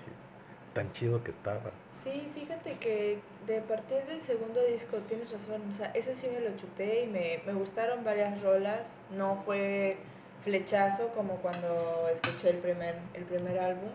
[0.74, 1.72] tan chido que estaba.
[1.92, 6.40] Sí, fíjate que de partir del segundo disco tienes razón, o sea, ese sí me
[6.40, 9.98] lo chuté y me, me gustaron varias rolas, no fue
[10.44, 13.90] flechazo como cuando escuché el primer, el primer álbum,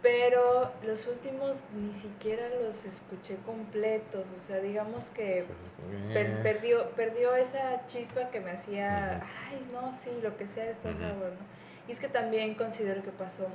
[0.00, 5.44] pero los últimos ni siquiera los escuché completos, o sea, digamos que
[6.14, 10.90] per- perdió, perdió esa chispa que me hacía, ay, no, sí, lo que sea está
[10.90, 10.98] Ujú.
[10.98, 11.58] sabor, ¿no?
[11.88, 13.48] Y es que también considero que pasó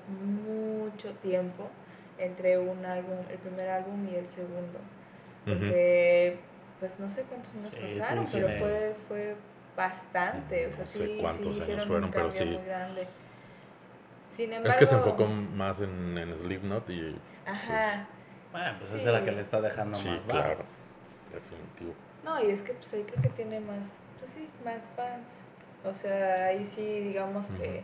[0.46, 1.70] mucho tiempo
[2.18, 4.80] entre un álbum, el primer álbum y el segundo,
[5.46, 6.38] porque
[6.80, 9.36] pues no sé cuántos años Sí, pasaron, tú pero fue, fue
[9.76, 12.46] bastante, o sea, No sé sí, cuántos sí años fueron, pero sí.
[12.46, 13.08] muy grande.
[14.30, 17.16] Sin embargo, Es que se enfocó más en, en Slipknot y...
[17.46, 18.08] Ajá.
[18.52, 18.96] Bueno, pues Sí.
[18.98, 20.66] esa es la que le está dejando sí, más claro, varo.
[21.32, 21.94] definitivo.
[22.24, 25.42] No, y es que pues ahí creo que tiene más, pues sí, más fans.
[25.84, 27.84] O sea, ahí sí, digamos que.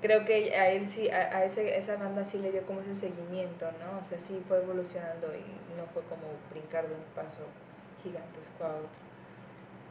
[0.00, 2.94] Creo que a él sí, a, a ese, esa banda sí le dio como ese
[2.94, 3.98] seguimiento, ¿no?
[4.00, 7.44] O sea, sí fue evolucionando y no fue como brincar de un paso
[8.02, 9.10] gigantesco a otro.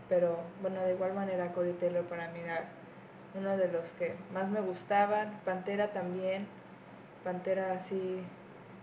[0.07, 2.65] Pero bueno, de igual manera Corey Taylor para mí era
[3.35, 5.39] uno de los que más me gustaban.
[5.45, 6.47] Pantera también.
[7.23, 8.23] Pantera sí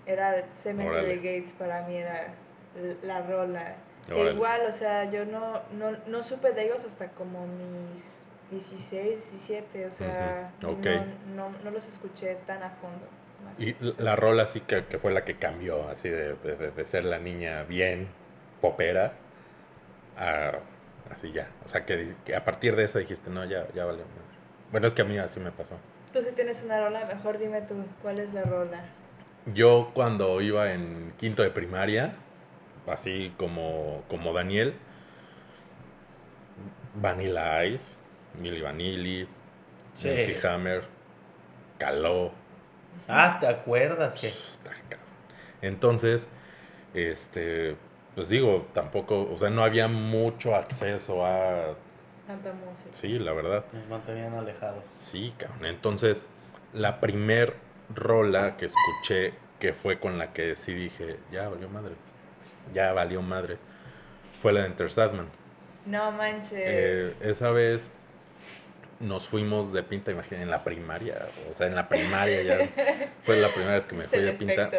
[0.07, 1.17] era Cemetery Órale.
[1.17, 2.35] Gates para mí era
[3.03, 3.75] la rola.
[4.07, 9.07] Que igual, o sea, yo no, no, no supe de ellos hasta como mis 16,
[9.33, 10.71] 17, o sea, no,
[11.35, 13.07] no, no los escuché tan a fondo.
[13.45, 16.71] más Y que- la rola sí que, que fue la que cambió, así de, de-
[16.71, 18.09] de- ser la niña bien
[18.61, 19.13] popera
[20.17, 20.53] a
[21.13, 21.49] así ya.
[21.65, 23.99] O sea, que, que a partir de esa dijiste, no, ya, ya vale.
[23.99, 24.11] madre".
[24.73, 25.77] Bueno, es que a mí así me pasó.
[26.13, 28.85] Tú sí tienes una rola, mejor dime tú, ¿cuál es la rola?
[29.55, 32.15] Yo cuando iba en quinto de primaria,
[32.89, 34.75] así como, como Daniel,
[36.95, 37.95] Vanilla Ice,
[38.41, 39.29] Milli Vanilli,
[39.93, 40.09] Sí.
[40.47, 40.85] Hammer,
[41.79, 42.33] Caló,
[43.09, 44.33] Ah, ¿te acuerdas que?
[45.63, 46.29] Entonces,
[46.95, 47.77] este,
[48.15, 51.75] pues digo, tampoco, o sea, no había mucho acceso a,
[52.27, 52.89] Tanta música.
[52.91, 54.83] sí, la verdad, Nos mantenían alejados.
[54.99, 55.67] sí, cabrón.
[55.67, 56.27] Entonces,
[56.73, 57.55] la primer
[57.95, 62.13] rola que escuché, que fue con la que sí dije, ya valió madres,
[62.75, 63.61] ya valió madres,
[64.41, 65.29] fue la de Enter Sandman.
[65.87, 66.53] No manches.
[66.53, 67.91] Eh, esa vez
[69.01, 72.69] nos fuimos de pinta, imagínate, en la primaria, o sea, en la primaria ya
[73.25, 74.71] fue la primera vez que me fui de pinta.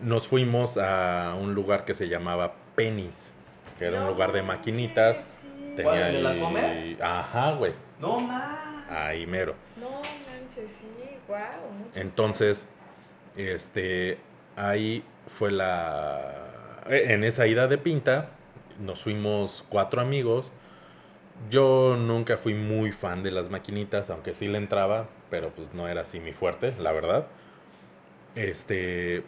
[0.00, 3.32] Nos fuimos a un lugar que se llamaba Penny's,
[3.78, 5.16] que era un lugar de maquinitas.
[5.16, 5.46] sí.
[5.76, 6.98] Tenía ¿Cuál, el de la ahí- Comer?
[7.02, 7.72] Ajá, güey.
[8.00, 8.58] No más.
[8.90, 9.54] Ahí mero.
[9.78, 10.86] No manches, sí,
[11.28, 11.38] wow.
[11.94, 12.66] Entonces,
[13.36, 14.18] este,
[14.56, 16.82] ahí fue la...
[16.88, 18.30] eh, En esa ida de pinta,
[18.80, 20.50] nos fuimos cuatro amigos.
[21.48, 25.88] Yo nunca fui muy fan de las maquinitas, aunque sí le entraba, pero pues no
[25.88, 27.26] era así mi fuerte, la verdad.
[28.34, 29.24] Este...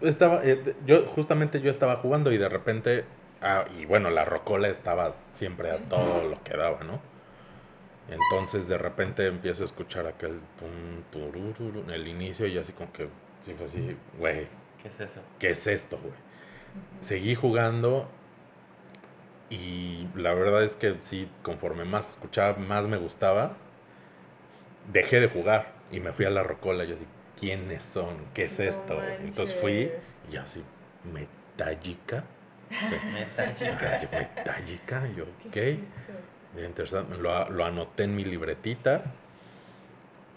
[0.00, 3.04] Estaba, eh, yo justamente yo estaba jugando y de repente,
[3.40, 7.00] ah, y bueno, la rocola estaba siempre a todo lo que daba, ¿no?
[8.08, 10.40] Entonces de repente empiezo a escuchar aquel
[11.12, 13.08] tum, el inicio y así como que
[13.40, 14.48] sí fue así, güey,
[14.82, 15.20] ¿Qué es eso?
[15.38, 16.14] ¿qué es esto, güey?
[17.00, 18.08] Seguí jugando
[19.52, 23.56] y la verdad es que sí, conforme más escuchaba, más me gustaba.
[24.92, 27.06] Dejé de jugar y me fui a la rocola yo así,
[27.38, 28.16] ¿quiénes son?
[28.34, 29.00] ¿Qué es No esto?
[29.20, 29.90] Entonces fui
[30.30, 30.62] y así,
[31.04, 32.24] metallica.
[32.82, 32.96] Sí,
[35.08, 35.56] y yo, ¿Qué ok.
[35.70, 36.64] es?
[36.66, 39.04] Interesante, lo, lo anoté en mi libretita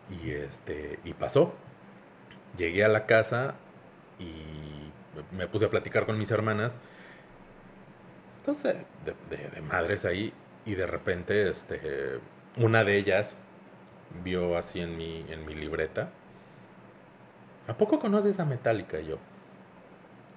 [0.10, 1.54] y este y pasó.
[2.58, 3.56] Llegué a la casa
[4.20, 4.32] y
[5.36, 6.80] me puse a platicar con mis hermanas.
[8.46, 10.32] Entonces, de, de- de madres ahí.
[10.66, 12.20] Y de repente, este,
[12.58, 13.36] una de ellas
[14.24, 16.10] vio así en mi, en mi libreta.
[17.68, 19.00] ¿A poco conoces a Metallica?
[19.00, 19.18] Y yo.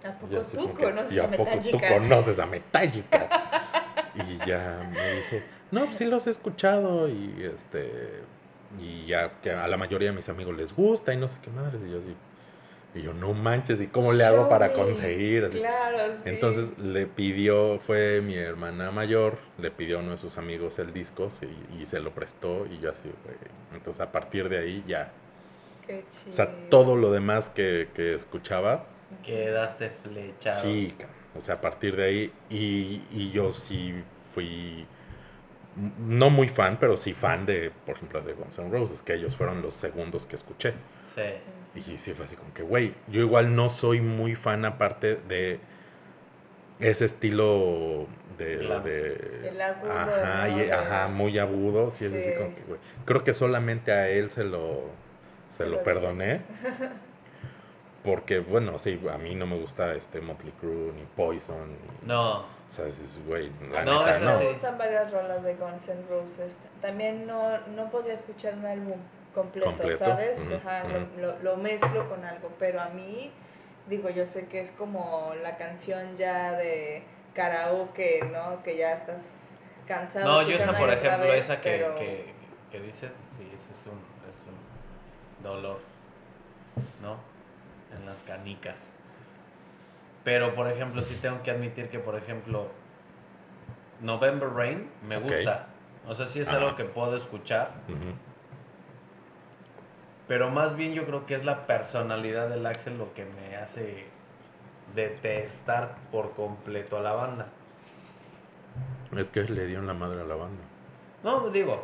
[0.07, 1.89] ¿A poco tú como que, conoces ¿y a a poco tú Metallica?
[1.89, 3.29] conoces a Metallica?
[4.15, 8.23] y ya me dice, no, pues sí los he escuchado y este
[8.81, 11.51] y ya que a la mayoría de mis amigos les gusta y no sé qué
[11.51, 12.15] madres y yo así
[12.95, 15.59] y yo no manches y cómo le hago para conseguir así.
[15.59, 16.23] Claro, sí.
[16.29, 20.93] Entonces le pidió, fue mi hermana mayor, le pidió a uno de sus amigos el
[20.93, 21.49] disco sí,
[21.79, 23.37] y se lo prestó y yo así, güey.
[23.75, 25.13] Entonces a partir de ahí ya,
[25.87, 26.31] Qué chido.
[26.31, 28.87] o sea, todo lo demás que, que escuchaba,
[29.25, 30.61] Quedaste flechado.
[30.63, 30.95] Sí,
[31.35, 33.95] o sea, a partir de ahí, y, y yo sí
[34.27, 34.87] fui,
[35.99, 39.37] no muy fan, pero sí fan de, por ejemplo, de Guns N' Roses, que ellos
[39.37, 40.75] fueron los segundos que escuché.
[41.15, 41.23] Sí.
[41.75, 45.61] Y sí fue así como que, güey, yo igual no soy muy fan aparte de
[46.81, 48.57] ese estilo de...
[48.57, 48.83] Glam.
[48.85, 50.63] de El agudo, Ajá, ¿no?
[50.65, 52.35] y- ajá, muy agudo, sí, es así Sí.
[52.37, 52.81] como que, güey.
[53.05, 54.83] Creo que solamente a él se lo,
[55.49, 56.43] se Se lo lo perdoné.
[58.05, 61.77] Porque, bueno, sí, a mí no me gusta este Motley Crue, ni Poison.
[62.07, 62.39] No.
[62.41, 64.39] O sea, es- güey, la No, neta, eso no.
[64.39, 66.59] Me gustan varias rolas de Guns N' Roses.
[66.81, 68.97] También no, no podría escuchar un álbum
[69.43, 70.47] completo, Completo, ¿sabes?
[70.53, 73.31] Ajá, lo, lo- lo mezclo con algo, pero a mí,
[73.89, 77.03] digo, yo sé que es como la canción ya de
[77.35, 78.63] karaoke, ¿no?
[78.63, 80.27] Que ya estás cansado.
[80.27, 82.33] No, yo esa, por ejemplo, vez, esa que, pero- que,
[82.73, 83.99] que dices, sí, ese es un,
[84.29, 85.79] es un dolor,
[87.01, 87.17] ¿no?
[87.97, 88.89] En las canicas.
[90.25, 92.69] Pero, por ejemplo, sí tengo que admitir que, por ejemplo,
[94.01, 95.69] November Rain me gusta.
[96.07, 96.59] O sea, sí es Ajá.
[96.59, 98.15] algo que puedo escuchar, Ujú.
[100.29, 104.05] Pero más bien yo creo que es la personalidad del Axel lo que me hace
[104.95, 107.47] detestar por completo a la banda.
[109.17, 110.63] Es que le dio en la madre a la banda.
[111.25, 111.83] No, digo,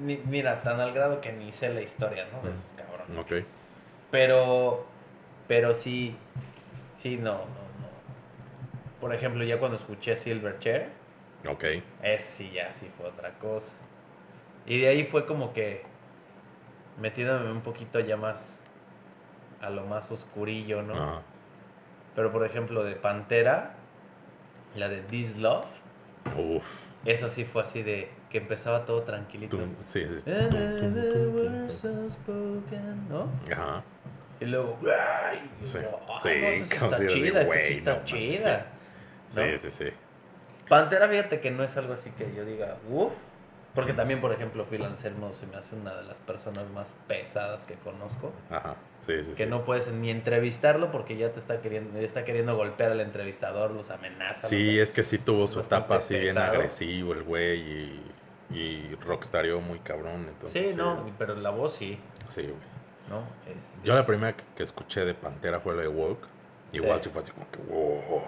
[0.00, 2.40] ni- mira, tan al grado que ni sé la historia, ¿no?
[2.42, 2.52] De Mm.
[2.52, 3.18] esos cabrones.
[3.18, 3.46] Ok.
[4.10, 4.86] Pero,
[5.48, 6.16] pero sí,
[6.96, 9.00] sí, no, no, no.
[9.00, 10.88] Por ejemplo, ya cuando escuché Silverchair,
[11.48, 11.64] Ok.
[12.02, 13.74] es sí, ya sí fue otra cosa.
[14.66, 15.82] Y de ahí fue como que
[17.00, 18.58] metiéndome un poquito ya más
[19.60, 20.94] a lo más oscurillo, ¿no?
[20.94, 21.22] Ajá.
[22.14, 23.74] Pero por ejemplo, de Pantera,
[24.74, 25.66] la de This Love,
[26.36, 26.64] Uf.
[27.04, 29.56] esa sí fue así de que empezaba todo tranquilito.
[29.56, 30.30] Tum, sí, sí.
[33.08, 33.28] ¿no?
[33.52, 33.82] Ajá.
[34.40, 37.96] Y luego, Sí, "Ah, sí, no, esta sí está chida, esta "Güey, sí está no
[37.96, 38.66] mames", chida.
[39.34, 39.42] ¿no?
[39.42, 39.84] Sí, sí, sí.
[40.68, 43.14] Pantera, fíjate que no es algo así que yo diga, uff.
[43.78, 47.64] Porque también, por ejemplo, Phil Anselmo se me hace una de las personas más pesadas
[47.64, 48.32] que conozco.
[48.50, 48.74] Ajá.
[49.06, 49.46] Sí, sí, Que sí.
[49.50, 53.90] no puedes ni entrevistarlo porque ya te está queriendo, está queriendo golpear al entrevistador, los
[53.90, 54.48] amenaza.
[54.48, 58.02] Sí, los- es que sí tuvo su etapa así bien agresivo el güey y,
[58.50, 60.26] y rockstareó muy cabrón.
[60.28, 62.54] Entonces, Sí, no, pero la voz sí, Sí, güey.
[63.08, 63.22] ¿no?
[63.54, 66.18] Este, Yo la primera que, escuché de Pantera fue la de Walk.
[66.72, 67.04] Igual Sí.
[67.04, 68.22] sí fue así como que, wow.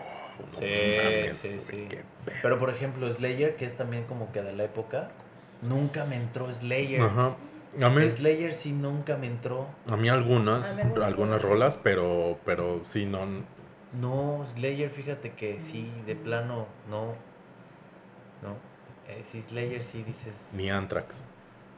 [0.52, 1.86] no Sí, mames, sí, sí.
[1.90, 2.36] qué pedo".
[2.40, 5.10] Pero por ejemplo, Slayer, que es también como que de la época,
[5.62, 7.02] nunca me entró Slayer.
[7.02, 7.36] Ajá.
[7.80, 9.68] A mí, Slayer sí nunca me entró.
[9.88, 13.20] a mí algunas, A mí algunas rolas, pero, pero sí, no.
[13.92, 17.14] No, Slayer, fíjate que sí, de plano, no.
[18.42, 18.56] No.
[19.08, 20.50] Eh, sí, Slayer sí dices.
[20.54, 21.22] Ni Anthrax.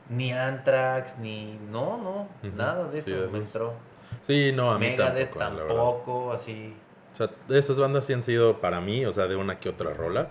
[0.08, 1.58] Ni Anthrax, ni.
[1.70, 3.74] No, no, nada de eso sí, me entró.
[4.22, 5.66] Sí, no, a mí Megadeth tampoco.
[5.66, 6.74] tampoco, así.
[7.12, 9.92] O sea, esas bandas sí han sido para mí, o sea, de una que otra
[9.92, 10.30] rola.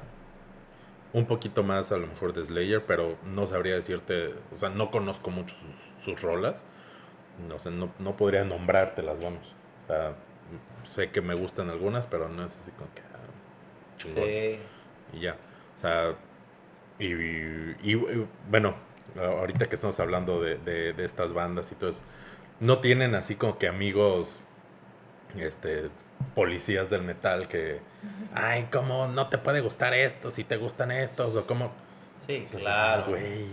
[1.14, 4.92] Un poquito más a lo mejor de Slayer, pero no sabría decirte, o sea, no
[4.92, 6.66] conozco mucho sus, sus rolas.
[7.48, 9.56] No, o sea, no, no podría nombrártelas, vamos.
[9.86, 10.16] O sea,
[10.90, 13.02] sé que me gustan algunas, pero no es así como que...
[13.02, 14.26] ah, chingón.
[14.26, 14.60] Sí.
[15.14, 15.38] Y ya.
[15.78, 16.16] O sea,
[17.00, 18.76] y, y- y, bueno,
[19.18, 22.04] ahorita que estamos hablando de, de- de estas bandas y todo eso,
[22.60, 24.42] no tienen así como que amigos,
[25.38, 25.90] este,
[26.36, 27.80] policías del metal que,
[28.34, 31.36] ay, ¿cómo no te puede gustar esto si te gustan estos?
[31.36, 31.72] O como,
[32.26, 33.06] Sí, claro.
[33.10, 33.46] güey,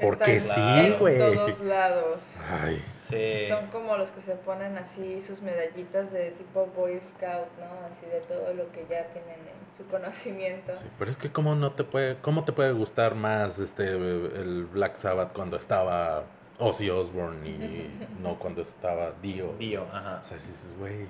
[0.00, 0.54] porque Están
[0.84, 1.18] sí, en güey.
[1.18, 2.20] todos lados.
[2.48, 3.48] Ay, Sí.
[3.48, 7.86] Son como los que se ponen así sus medallitas de tipo Boy Scout, ¿no?
[7.90, 10.72] Así de todo lo que ya tienen en su conocimiento.
[10.80, 14.64] sí, pero es que cómo no te puede, cómo te puede gustar más este el
[14.72, 16.22] Black Sabbath cuando estaba
[16.60, 17.90] Ozzy Osbourne y
[18.22, 19.54] no cuando estaba Dio.
[19.58, 20.18] Dio, ajá.
[20.20, 21.08] O sea, dices, güey,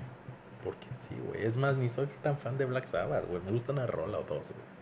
[0.63, 1.45] ¿por qué sí, güey?
[1.45, 3.41] Es más, ni soy tan fan de Black Sabbath, güey.
[3.43, 4.81] Me gusta una rola o dos, güey.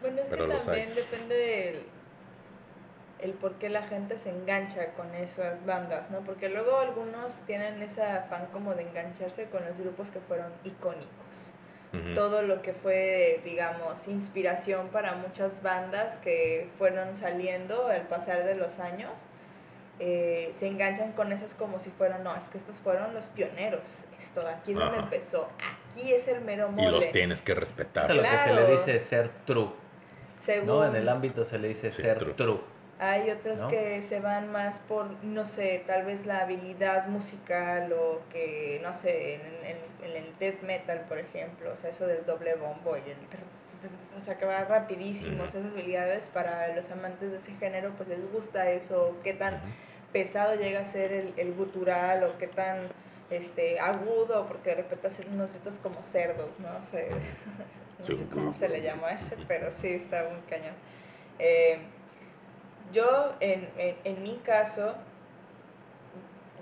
[0.00, 0.58] Bueno, es Pero que hay.
[0.60, 1.82] también depende del...
[3.20, 6.20] el por qué la gente se engancha con esas bandas, ¿no?
[6.20, 11.52] Porque luego algunos tienen ese afán como de engancharse con los grupos que fueron icónicos.
[12.14, 18.54] Todo lo que fue, digamos, inspiración para muchas bandas que fueron saliendo al pasar de
[18.54, 19.22] los años,
[19.98, 24.04] eh, se enganchan con esas como si fueran, no, es que estos fueron los pioneros,
[24.18, 25.04] esto, aquí es donde Ajá.
[25.04, 26.90] empezó, aquí es el mero Y mole.
[26.90, 28.10] los tienes que Eso respetar.
[28.10, 28.66] es lo que se Claro.
[28.66, 29.70] le dice ser true.
[30.40, 30.84] Según- ¿no?
[30.86, 32.34] En el ámbito se le dice Sí, ser true.
[32.34, 32.60] true.
[32.98, 33.68] Hay otros ¿no?
[33.68, 38.92] que se van más por, no sé, tal vez la habilidad musical o que, no
[38.94, 42.96] sé, en, en- en el death metal, por ejemplo, o sea, eso del doble bombo
[42.96, 43.16] y el...
[44.16, 48.32] O sea, que va rapidísimo, esas habilidades para los amantes de ese género, pues les
[48.32, 49.60] gusta eso, qué tan
[50.12, 52.88] pesado llega a ser el, el gutural o qué tan
[53.30, 56.82] este, agudo, porque de repente hacen unos gritos como cerdos, ¿no?
[56.90, 57.08] sé,
[57.98, 60.74] no sé cómo se le llama ese, pero sí está muy cañón.
[61.38, 61.78] Eh,
[62.92, 64.94] yo, en, en, en mi caso,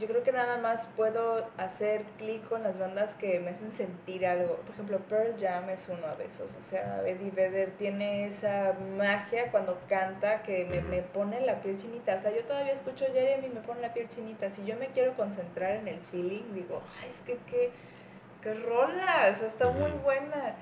[0.01, 4.27] yo creo que nada más puedo hacer clic con las bandas que me hacen sentir
[4.27, 4.57] algo.
[4.57, 6.57] Por ejemplo, Pearl Jam es uno de esos.
[6.57, 11.77] O sea, Eddie Vedder tiene esa magia cuando canta que me, me pone la piel
[11.77, 12.17] chinita.
[12.17, 14.51] O sea, yo todavía escucho Jeremy y me pone la piel chinita.
[14.51, 17.71] Si yo me quiero concentrar en el feeling, digo, ay, es que qué,
[18.43, 20.57] qué rola, o sea, está muy buena.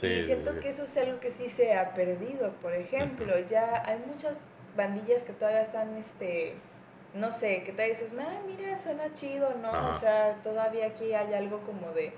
[0.00, 0.60] Sí, y siento sí.
[0.60, 2.52] que eso es algo que sí se ha perdido.
[2.62, 4.40] Por ejemplo, ya hay muchas
[4.74, 6.54] bandillas que todavía están, este,
[7.14, 9.68] no sé, que todavía dices, ah, mira, suena chido, ¿no?
[9.68, 9.90] Ajá.
[9.90, 12.12] O sea, todavía aquí hay algo como de,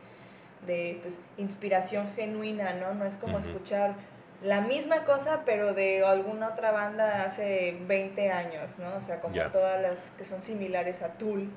[0.66, 2.94] de pues, inspiración genuina, ¿no?
[2.94, 3.94] No es como escuchar
[4.42, 8.94] la misma cosa, pero de alguna otra banda hace 20 años, ¿no?
[8.96, 11.48] O sea, como todas las que son similares a Tool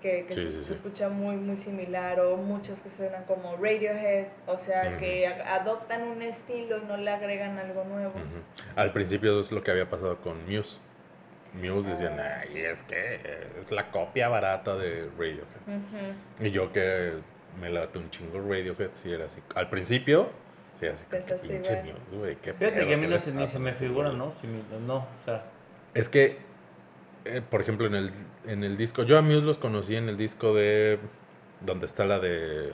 [0.00, 0.72] que, que Sí, se, sí, se sí.
[0.72, 6.20] escucha muy muy similar o muchos que suenan como Radiohead, o sea, que adoptan un
[6.22, 8.12] estilo y no le agregan algo nuevo.
[8.76, 10.78] Al principio es lo que había pasado con Muse.
[11.54, 13.20] Muse decían, Ah, ay, es que
[13.58, 16.14] es la copia barata de Radiohead.
[16.40, 17.12] Y yo que
[17.60, 19.40] me late un chingo Radiohead, sí era así.
[19.54, 20.30] Al principio,
[20.80, 21.82] sí, así como que Pensaste pinche.
[21.82, 22.36] Muse, güey.
[22.36, 24.12] qué Fíjate pedo, que a mí ¿qué no se, ni se me figura?
[24.12, 24.32] ¿no?
[24.40, 25.44] Si mi- no, o sea,
[25.94, 26.38] Es que,
[27.26, 28.12] eh, por ejemplo, en el,
[28.46, 30.98] en el disco, yo a Muse los conocí en el disco de,
[31.60, 32.72] donde está la de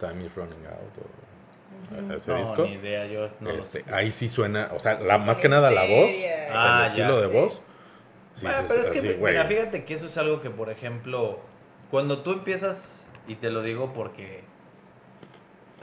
[0.00, 0.98] Time is Running Out.
[1.04, 1.27] o-.
[2.14, 2.62] ese no, disco.
[2.64, 5.84] ni idea, yo no Este, ahí sí suena, o sea, la, más que nada la
[5.84, 7.32] voz, o sea, Ah, el estilo ya, de sí.
[7.40, 7.62] voz.
[8.34, 9.32] Sí, Bueno, pero es así, que, güey.
[9.34, 11.40] mira, fíjate que eso es algo que, por ejemplo,
[11.90, 14.42] cuando tú empiezas, y te lo digo porque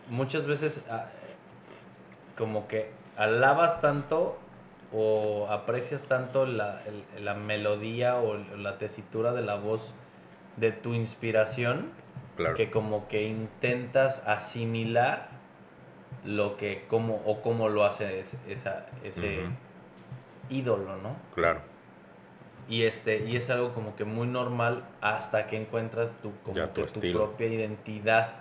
[0.10, 1.08] muchas veces ah,
[2.38, 4.38] como que alabas tanto
[4.94, 9.94] o aprecias tanto la, el- la melodía o la tesitura de la voz
[10.58, 11.92] de tu inspiración
[12.38, 12.56] Claro.
[12.56, 15.30] que como que intentas asimilar
[16.24, 19.42] lo que como o cómo lo hace ese, esa- ese
[20.50, 21.16] ídolo, ¿no?
[21.34, 21.62] Claro.
[22.68, 26.74] Y este, y es algo como que muy normal hasta que encuentras tu, como Ya,
[26.74, 28.34] que tu propia identidad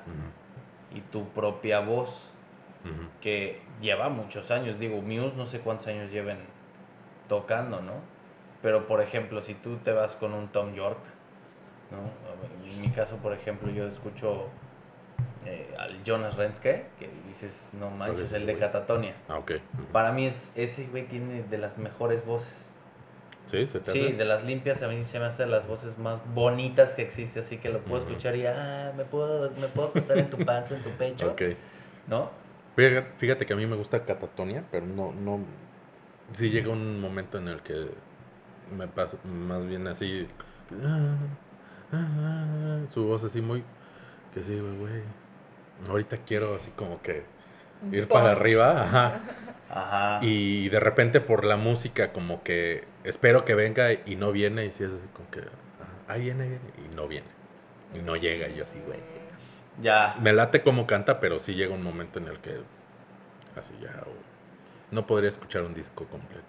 [0.94, 2.22] y tu propia voz,
[3.20, 4.78] que lleva muchos años.
[4.78, 6.38] Digo, Muse no sé cuántos años lleven
[7.28, 7.92] tocando, ¿no?
[8.62, 11.00] Pero por ejemplo, si tú te vas con un Tom York,
[11.90, 12.70] ¿no?
[12.72, 14.48] En mi caso, por ejemplo, yo escucho
[15.46, 18.56] eh, al Jonas Renske, que dices, no manches, es el de?
[18.56, 19.14] Catatonia.
[19.28, 19.52] Ah, ok.
[19.92, 22.70] Para mí es, ese güey tiene de las mejores voces.
[23.46, 25.98] Sí, se te Sí, de las limpias a mí se me hace de las voces
[25.98, 29.88] más bonitas que existe, así que lo puedo escuchar y ah, me puedo, me puedo
[29.88, 31.42] acostar en tu panza, en tu pecho, Ok.
[32.08, 32.30] ¿no?
[32.74, 35.40] Fíjate, fíjate que a mí me gusta Catatonia, pero no, no.
[36.32, 37.88] Sí llega un momento en el que
[38.74, 40.26] me pasa más bien así.
[40.82, 41.16] ah,
[41.92, 43.62] ah, ah, Su voz así muy.
[44.32, 45.02] Que sí, güey, güey.
[45.88, 47.24] Ahorita quiero así como que
[47.92, 49.20] ir para arriba, ajá.
[49.70, 50.20] Ajá.
[50.22, 54.72] Y de repente por la música, como que espero que venga y no viene, y
[54.72, 55.42] si es así como que.
[56.06, 57.26] ahí viene, viene, y no viene.
[57.92, 59.00] Y no llega, y yo así, güey.
[59.82, 60.16] ya.
[60.20, 62.60] Me late como canta, pero sí llega un momento en el que
[63.56, 64.04] así ya
[64.94, 66.44] no podría escuchar un disco completo.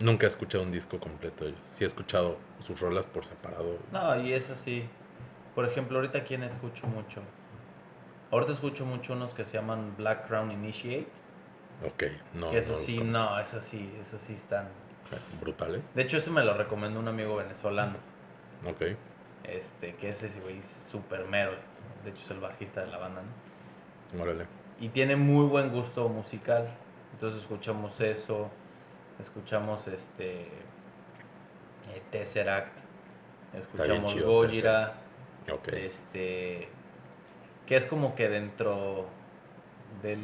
[0.00, 1.46] Nunca he escuchado un disco completo.
[1.46, 1.60] ellos.
[1.70, 3.78] Sí he escuchado sus rolas por separado.
[3.92, 4.88] No, y es así.
[5.54, 7.22] Por ejemplo, ahorita quién escucho mucho.
[8.32, 11.06] Ahorita escucho mucho unos que se llaman Black Crown Initiate.
[11.86, 12.04] Ok,
[12.34, 12.50] no.
[12.50, 14.68] que eso no sí, no, eso sí, eso sí están.
[15.40, 15.90] Brutales.
[15.94, 17.96] De hecho, eso me lo recomendó un amigo venezolano.
[18.66, 18.96] Ok.
[19.44, 21.52] Este, que ese güey es super mero.
[22.04, 23.22] De hecho, es el bajista de la banda,
[24.14, 24.22] ¿no?
[24.22, 24.46] Órale.
[24.80, 26.68] y tiene muy buen gusto musical.
[27.12, 28.50] Entonces escuchamos eso,
[29.20, 32.78] escuchamos este eh, Tesseract,
[33.54, 34.94] escuchamos Gojira,
[35.52, 35.68] Ok.
[35.68, 36.68] este
[37.66, 39.06] que es como que dentro
[40.02, 40.20] del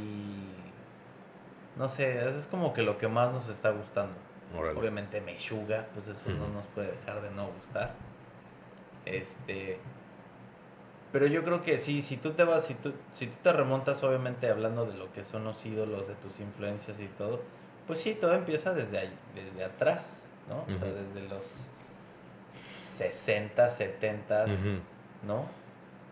[1.78, 4.14] no sé, es como que lo que más nos está gustando.
[4.76, 7.94] Obviamente Meshuga, pues eso no nos puede dejar de no gustar.
[9.04, 9.78] Este.
[11.12, 14.02] Pero yo creo que sí, si tú te vas, si tú, si tú te remontas,
[14.02, 17.40] obviamente hablando de lo que son los ídolos, de tus influencias y todo,
[17.86, 20.62] pues sí, todo empieza desde ahí, desde atrás, ¿no?
[20.62, 21.44] O sea, desde los
[22.60, 24.80] 60, 70, Ujú.
[25.26, 25.46] ¿no?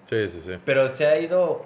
[0.08, 0.58] Sí, sí, sí.
[0.64, 1.64] Pero se ha ido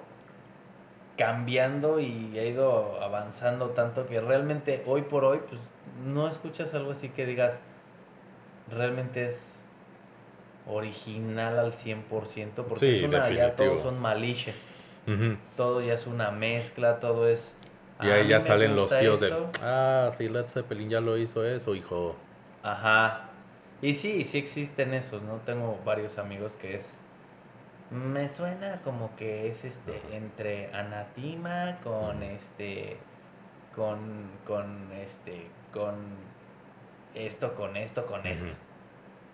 [1.17, 5.61] cambiando y ha ido avanzando tanto que realmente hoy por hoy, pues
[6.05, 7.59] no escuchas algo así que digas,
[8.69, 9.61] realmente es
[10.67, 14.67] original al 100%, porque Sí, es una, ya todos son maliches,
[15.57, 17.55] todo ya es una mezcla, todo es...
[18.01, 19.41] Y "Ah, ahí ya salen los tíos esto".
[19.41, 22.15] de, ah, sí, Led Zeppelin ya lo hizo eso, hijo.
[22.63, 23.29] Ajá.
[23.81, 25.37] Y sí, sí existen esos, ¿no?
[25.45, 26.97] Tengo varios amigos que es...
[27.91, 32.97] Me suena como que es este entre anatima con este
[33.75, 35.95] con con este con
[37.13, 38.55] esto con esto con esto.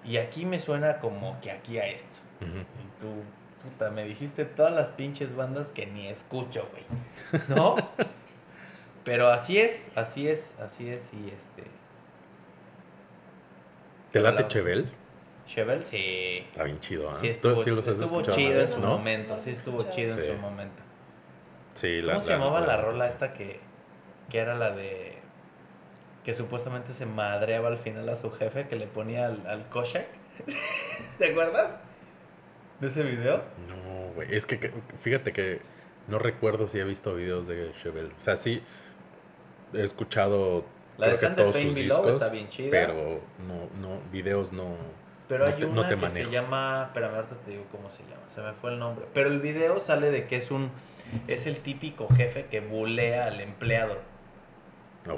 [0.03, 2.17] Y aquí me suena como que aquí a esto.
[2.41, 3.23] Y tú
[3.63, 7.43] puta, me dijiste todas las pinches bandas que ni escucho, güey.
[7.49, 7.75] ¿No?
[9.03, 11.63] Pero así es, así es, así es y este
[14.11, 14.47] ¿Te late.
[14.47, 14.89] Chevel?
[15.47, 16.45] Chevel sí.
[16.51, 17.15] Está bien chido, ¿ah?
[17.15, 18.97] Sí, ¿Tú estuvo, sí los has estuvo chido en su ¿No?
[18.97, 20.83] momento, sí estuvo chido en su momento.
[21.73, 23.09] Sí, ¿Cómo se la- llamaba la, la- rola sí.
[23.11, 23.59] esta que,
[24.29, 25.15] que era la de
[26.23, 30.07] que supuestamente se madreaba al final a su jefe que le ponía al, al Koshak?
[31.17, 31.79] ¿Te acuerdas?
[32.81, 33.37] ¿De ese video?
[33.67, 34.35] No, güey.
[34.35, 35.61] Es que que- fíjate que
[36.07, 38.07] no recuerdo si he visto videos de Chevel.
[38.07, 38.61] O sea, sí
[39.73, 40.65] he escuchado
[40.97, 42.69] La de creo que Santa todos sus discos, está bien chida.
[42.71, 44.75] pero no, no, videos no.
[45.27, 46.29] Pero no hay te, una no te que manejo.
[46.29, 49.05] se llama, espérame, ahorita te digo cómo se llama, se me fue el nombre.
[49.13, 50.71] Pero el video sale de que es un,
[51.27, 53.97] es el típico jefe que bulea al empleado.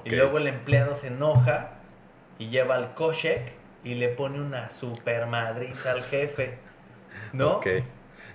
[0.04, 1.72] Y luego el empleado se enoja
[2.38, 3.54] y lleva al Koshek
[3.84, 6.58] y le pone una super madriza al jefe.
[7.34, 7.58] ¿No?
[7.58, 7.68] Ok.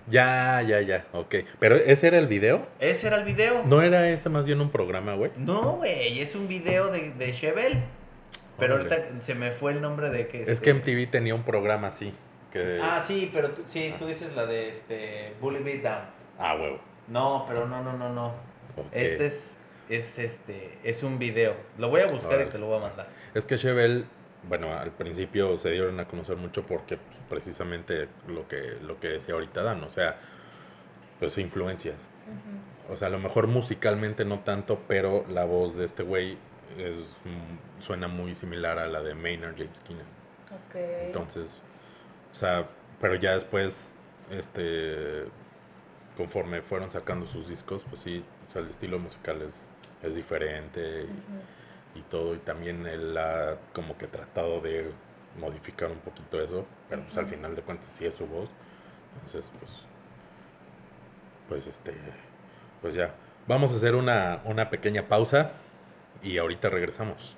[0.08, 1.06] Ya, ya, ya.
[1.12, 1.36] Ok.
[1.58, 2.66] Pero ese era el video.
[2.80, 3.62] Ese era el video.
[3.64, 5.30] ¿No era ese más bien un programa, güey?
[5.38, 7.82] No, güey, es un video de, de Chevel.
[8.58, 10.42] Pero ahorita se me fue el nombre de que...
[10.42, 12.14] Es este- que MTV tenía un programa así.
[12.52, 12.80] Que...
[12.80, 16.04] Ah, sí, pero tú, sí, tú dices la de este Bully Beat Down.
[16.38, 16.78] Ah, huevo.
[17.08, 18.32] No, pero no, no, no, no.
[18.92, 19.56] Este es,
[19.88, 21.54] es este, es un video.
[21.78, 23.08] Lo voy a buscar y te lo voy a mandar.
[23.34, 24.06] Es que Chevel,
[24.48, 29.08] bueno, al principio se dieron a conocer mucho porque pues, precisamente lo que, lo que
[29.08, 30.16] decía ahorita Dan, o sea,
[31.18, 32.08] pues influencias.
[32.88, 36.38] O sea, a lo mejor musicalmente no tanto, pero la voz de este güey
[36.78, 40.06] es, mm, suena muy similar a la de Maynard James Keenan.
[40.68, 40.76] Ok.
[41.06, 41.60] Entonces,
[42.32, 42.68] o sea,
[43.00, 43.94] pero ya después,
[44.30, 45.24] este,
[46.16, 49.68] conforme fueron sacando sus discos, pues sí, o sea, el estilo musical es,
[50.02, 51.06] es diferente
[51.94, 54.92] y, y todo, y también él ha como que tratado de
[55.38, 58.48] modificar un poquito eso, pero pues al final de cuentas sí es su voz,
[59.14, 59.72] entonces pues,
[61.48, 61.92] pues este,
[62.80, 63.14] pues ya,
[63.46, 65.52] vamos a hacer una, una pequeña pausa
[66.24, 67.36] y ahorita regresamos.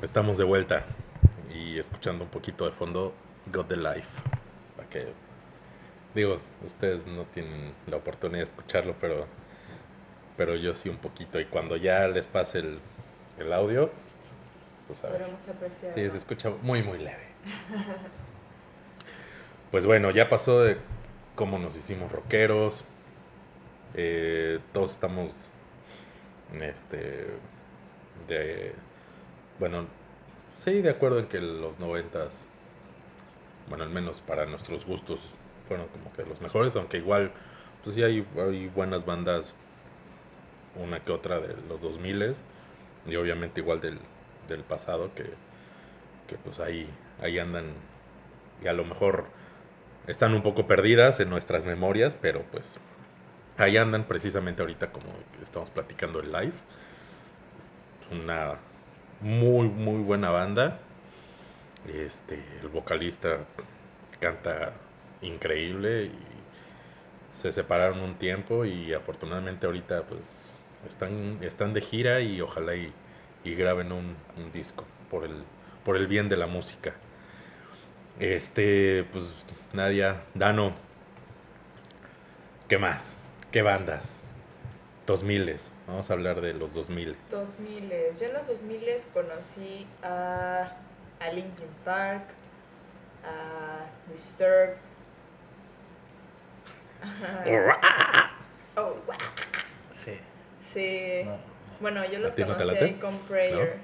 [0.00, 0.84] Estamos de vuelta
[1.52, 3.12] y escuchando un poquito de fondo
[3.52, 4.22] God the Life.
[4.76, 5.12] Para que,
[6.14, 9.26] digo, ustedes no tienen la oportunidad de escucharlo, pero,
[10.36, 11.38] pero yo sí un poquito.
[11.38, 12.78] Y cuando ya les pase el,
[13.38, 13.90] el audio,
[14.86, 15.26] pues a ver.
[15.92, 17.28] Sí, se escucha muy, muy leve.
[19.70, 20.78] Pues bueno, ya pasó de
[21.36, 22.84] cómo nos hicimos rockeros.
[23.94, 25.48] Eh, todos estamos.
[26.60, 27.26] Este.
[28.26, 28.74] De.
[29.60, 29.86] Bueno,
[30.56, 32.48] sí, de acuerdo en que los noventas.
[33.68, 35.20] Bueno, al menos para nuestros gustos.
[35.68, 37.30] Fueron como que los mejores, aunque igual.
[37.84, 39.54] Pues sí, hay, hay buenas bandas.
[40.74, 42.34] Una que otra de los 2000
[43.06, 43.98] y obviamente igual del,
[44.48, 45.24] del pasado que,
[46.26, 46.88] que pues ahí,
[47.20, 47.66] ahí andan
[48.62, 49.26] y a lo mejor
[50.10, 52.78] están un poco perdidas en nuestras memorias, pero pues
[53.58, 55.06] ahí andan precisamente ahorita como
[55.40, 56.54] estamos platicando el live.
[57.58, 58.56] Es una
[59.20, 60.80] muy, muy buena banda.
[61.86, 63.38] Este, el vocalista
[64.20, 64.72] canta
[65.22, 66.18] increíble y
[67.30, 72.92] se separaron un tiempo y afortunadamente ahorita pues están, están de gira y ojalá y,
[73.44, 75.44] y graben un, un disco por el,
[75.84, 76.94] por el bien de la música.
[78.18, 79.34] Este, pues
[79.72, 80.72] Nadia, Dano,
[82.68, 83.16] ¿qué más?
[83.50, 84.20] ¿Qué bandas?
[85.06, 85.56] 2000
[85.88, 87.90] vamos a hablar de los 2000 2000
[88.20, 90.76] Yo en los 2000 conocí a,
[91.18, 92.22] a Linkin Park,
[93.24, 94.76] a Disturbed.
[98.76, 99.16] Oh, wow.
[99.92, 100.18] Sí.
[100.62, 101.22] Sí.
[101.24, 101.38] No, no.
[101.80, 103.78] Bueno, yo los no conocí con Prayer.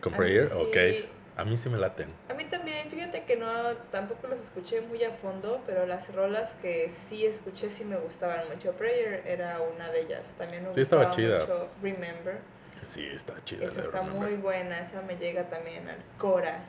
[0.00, 0.44] ¿Con A Prayer?
[0.44, 1.06] mí sí.
[1.06, 1.38] Ok.
[1.38, 2.08] A mí sí me laten.
[2.28, 3.48] A mí también, fíjate que no,
[3.90, 8.48] tampoco los escuché muy a fondo, pero las rolas que sí escuché sí me gustaban
[8.52, 8.72] mucho.
[8.72, 10.34] Prayer era una de ellas.
[10.36, 11.38] También me Sí, estaba gustaba chida.
[11.40, 12.38] mucho Remember.
[12.82, 13.64] Sí, está chida.
[13.66, 14.28] Esa está Remember.
[14.30, 16.60] muy buena, esa me llega también al Cora.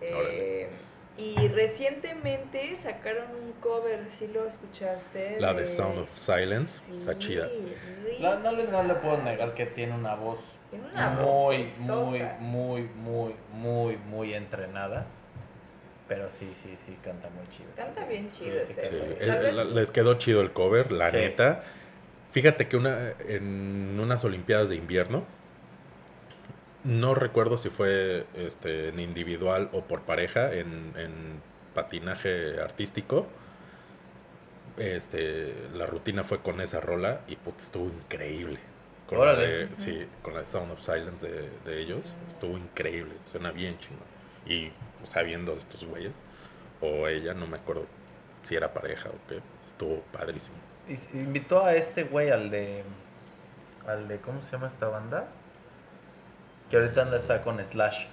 [0.00, 0.68] Eh,
[1.18, 5.38] y recientemente sacaron un cover, ¿sí lo escuchaste?
[5.40, 7.48] La de Sound of Silence, está chida.
[8.18, 10.40] No, no le, no le puedo negar que tiene una voz
[10.72, 15.04] Tiene una muy, muy, muy, muy, muy, muy entrenada.
[16.08, 17.68] Pero sí, sí, sí, canta muy chido.
[17.76, 18.08] Canta sí.
[18.08, 21.16] bien chido sí, ese Sí, eh, les quedó chido el cover, la Sí.
[21.16, 21.62] neta.
[22.32, 25.24] Fíjate que una en unas Olimpiadas de invierno,
[26.84, 31.42] no recuerdo si fue este, en individual o por pareja, en, en
[31.74, 33.26] patinaje artístico,
[34.78, 38.58] este, la rutina fue con esa rola y put, estuvo increíble.
[39.16, 39.66] Con la, Órale.
[39.66, 43.76] de, sí, con la de Sound of Silence de, de ellos, estuvo increíble, suena bien
[43.78, 44.06] chingón.
[44.46, 44.72] Y
[45.04, 46.20] sabiendo estos güeyes,
[46.80, 47.86] o ella, no me acuerdo
[48.42, 50.56] si era pareja o qué, estuvo padrísimo.
[50.88, 52.82] Y invitó a este güey al de.
[53.86, 54.18] Al de.
[54.18, 55.28] ¿Cómo se llama esta banda?
[56.70, 58.06] Que ahorita anda está con Slash.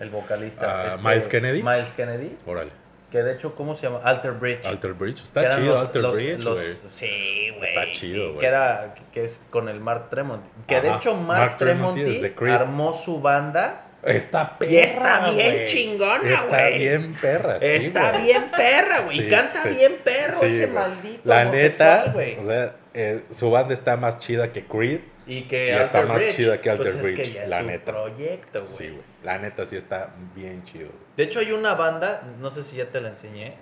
[0.00, 0.88] El vocalista.
[0.88, 1.62] Este, Miles Kennedy.
[1.62, 2.36] Miles Kennedy.
[2.46, 2.72] Órale,
[3.14, 4.00] Que de hecho, ¿cómo se llama?
[4.02, 4.66] Alter Bridge.
[4.66, 6.66] Alter Bridge, está chido los- Alter los- Bridge, güey.
[6.90, 7.68] Sí, güey.
[7.68, 8.38] Está chido, sí, güey.
[8.40, 8.94] Que era.
[9.12, 10.44] Que es con el Mark Tremont.
[10.66, 13.82] Que de hecho, Mark, Mark Tremonti Tremonti armó su banda.
[14.02, 15.66] Está perra, Y está bien güey.
[15.66, 16.78] chingona, Está güey.
[16.80, 19.16] bien perra, sí, Está bien perra, güey.
[19.16, 19.68] Sí, Canta sí.
[19.68, 21.20] bien perro ese maldito.
[21.22, 22.36] La neta, güey.
[22.40, 24.98] o sea, eh, su banda está más chida que Creed.
[25.26, 27.62] Y que está más Bridge, chida que Alter pues es Bridge, que ya es la
[27.62, 27.92] neta.
[27.92, 28.72] proyecto, güey.
[28.72, 29.02] Sí, güey.
[29.22, 30.90] La neta sí está bien chido.
[31.16, 33.54] De hecho, hay una banda, no sé si ya te la enseñé,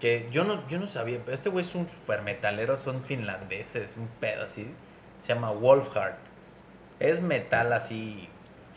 [0.00, 3.96] que yo no, yo no sabía, pero este güey es un super metalero, son finlandeses,
[3.96, 4.72] un pedo así.
[5.18, 6.16] Se llama Wolfheart.
[6.98, 8.28] Es metal así,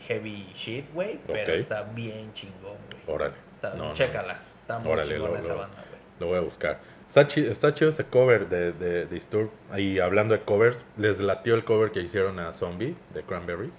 [0.06, 3.02] heavy shit, güey, pero está bien chingón, güey.
[3.16, 3.34] Órale.
[3.54, 3.92] Está- No, no.
[3.94, 6.00] chécala, está muy Órale, chingón lo- esa lo- banda, güey.
[6.20, 6.80] Lo voy a buscar.
[7.06, 9.50] Está chido, está chido ese cover de, de Disturb.
[9.76, 13.74] Y hablando de covers, ¿les latió el cover que hicieron a Zombie de Cranberries?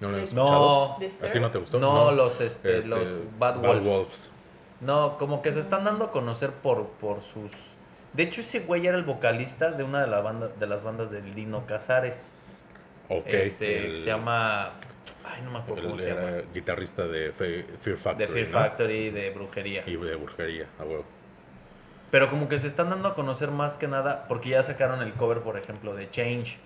[0.00, 0.48] ¿No lo han escuchado?
[0.48, 1.28] No, Disturbed.
[1.28, 1.78] ¿A ti no te gustó?
[1.80, 4.30] no, los, este, Este, los Bad Wolves.
[4.80, 7.50] No, como que se están dando a conocer por, por sus...
[8.12, 11.10] De hecho, ese güey era el vocalista de una de, la banda, de las bandas
[11.10, 12.28] del Dino Casares.
[13.08, 13.26] Ok.
[13.26, 14.70] este, el- se llama...
[15.24, 16.42] Ay, no me acuerdo Él cómo se era llama.
[16.54, 18.26] guitarrista de Fe- Fear Factory.
[18.26, 18.52] De Fear ¿no?
[18.58, 19.82] Factory, de brujería.
[19.86, 21.04] Y de brujería, a huevo.
[22.10, 25.12] Pero como que se están dando a conocer más que nada porque ya sacaron el
[25.14, 26.56] cover, por ejemplo, de Change,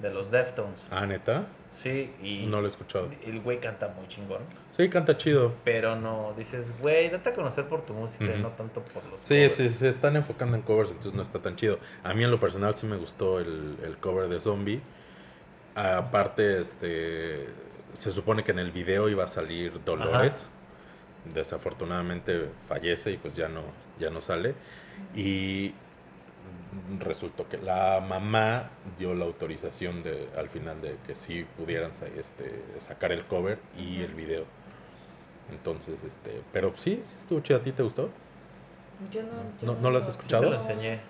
[0.00, 0.86] de los Deftones.
[0.90, 1.46] Ah, neta.
[1.72, 3.08] Sí, y No lo he escuchado.
[3.24, 4.40] el güey canta muy chingón.
[4.72, 5.52] Sí, canta chido.
[5.64, 9.20] Pero no, dices, güey, date a conocer por tu música y no tanto por los
[9.22, 9.56] Sí, covers.
[9.56, 11.78] sí, se están enfocando en covers, entonces no está tan chido.
[12.02, 14.80] A mí en lo personal sí me gustó el, el cover de Zombie.
[15.76, 17.46] Aparte, este
[17.92, 20.48] se supone que en el video iba a salir Dolores.
[21.32, 23.62] Desafortunadamente fallece y pues ya no,
[24.00, 24.54] ya no sale.
[25.14, 25.74] Y
[27.00, 32.62] resultó que la mamá dio la autorización de, al final de que sí pudieran este,
[32.78, 34.44] sacar el cover y el video.
[35.50, 37.58] Entonces, este, pero sí, sí estuvo chido.
[37.58, 38.10] ¿A ti te gustó?
[39.10, 39.22] Yo
[39.62, 40.42] no, ¿No- lo has Sí escuchado?
[40.44, 41.00] te lo enseñé.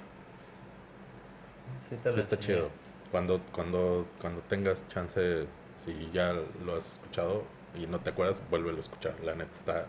[1.89, 2.57] Sí, te Sí, lo está enseñé.
[2.59, 2.71] chido.
[3.11, 5.47] Cuando, cuando, cuando tengas chance,
[5.83, 6.35] si ya
[6.65, 7.43] lo has escuchado
[7.75, 9.15] y no te acuerdas, vuélvelo a escuchar.
[9.25, 9.87] La neta está.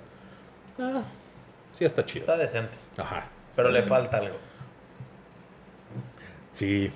[0.80, 1.04] ah,
[1.74, 2.22] sí, está chido.
[2.24, 2.78] Está decente.
[2.98, 3.28] Ajá.
[3.60, 4.38] Pero le falta algo.
[6.52, 6.92] Sí,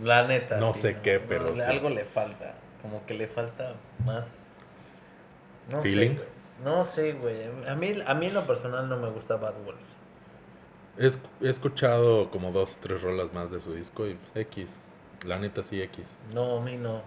[0.00, 0.60] La neta.
[0.60, 1.62] No sí, sé qué, pero sí.
[1.62, 2.62] Algo le falta.
[2.82, 4.28] Como que le falta más.
[5.66, 6.16] No ¿Feeling?
[6.16, 6.28] sé.
[6.58, 7.44] No sé, güey.
[7.68, 9.98] A mí, a mí en lo personal no me gusta Bad Wolves.
[10.98, 11.06] he,
[11.46, 14.80] he escuchado como dos o tres rolas más de su disco y X.
[15.22, 16.16] La neta sí, X.
[16.24, 17.02] No, a mí no.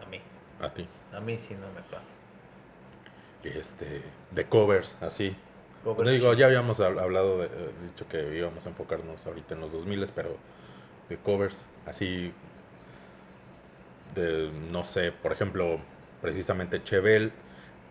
[0.00, 0.20] A mí.
[0.58, 0.88] A ti.
[1.12, 2.16] A mí sí no me pasa.
[3.42, 4.02] Este.
[4.30, 5.36] De covers, así.
[6.04, 9.60] Te digo, ya habíamos hab- hablado, de, eh, dicho que íbamos a enfocarnos ahorita en
[9.60, 10.36] los 2000, pero
[11.08, 12.32] de covers, así,
[14.14, 15.78] de, no sé, por ejemplo,
[16.20, 17.32] precisamente Chevel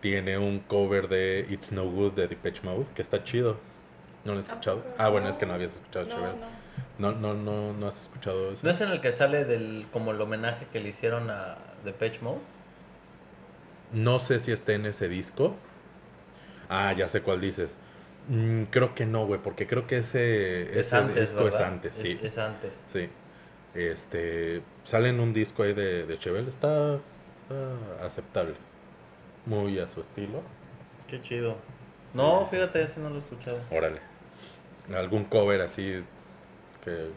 [0.00, 3.56] tiene un cover de It's No Good de Depeche Mode, que está chido.
[4.24, 4.78] ¿No lo has ¿A escuchado?
[4.82, 4.94] poco?
[4.98, 5.54] Ah, bueno, es que no No.
[5.56, 6.32] habías escuchado No, Chevel.
[6.40, 6.58] no.
[6.98, 8.60] No, no, no, no has escuchado eso.
[8.64, 12.20] ¿No es en el que sale del como el homenaje que le hicieron a Depeche
[12.22, 12.40] Mode?
[13.92, 15.54] No sé si está en ese disco.
[16.68, 17.78] Ah, ya sé cuál dices.
[18.28, 21.96] Mm, creo que no, güey, porque creo que ese, Es ese antes, disco es antes,
[21.96, 22.10] sí.
[22.12, 22.72] Es, es antes.
[22.92, 23.08] Sí.
[23.74, 24.62] Este.
[24.84, 26.48] Sale en un disco ahí de, de Chevel.
[26.48, 26.98] Está.
[27.36, 28.54] Está aceptable.
[29.46, 30.42] Muy a su estilo.
[31.06, 31.56] Qué chido.
[32.12, 32.56] No, sí.
[32.56, 33.58] fíjate, ese no lo he escuchado.
[33.70, 34.00] Órale.
[34.94, 36.02] ¿Algún cover así
[36.84, 37.10] que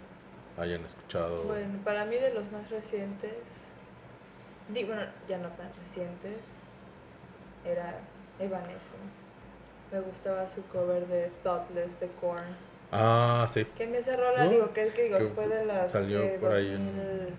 [0.58, 1.44] hayan escuchado?
[1.44, 3.34] Bueno, para mí de los más recientes,
[4.70, 6.40] digo, bueno, ya no tan recientes,
[7.66, 8.00] era
[8.40, 9.20] Evanescence.
[9.92, 12.44] Me gustaba su cover de Thoughtless de Korn.
[12.92, 13.66] Ah, sí.
[13.78, 14.52] Que me esa rola, ¿No?
[14.52, 17.36] digo, que, que digo, Que fue de las salió de por 2000, ahí en-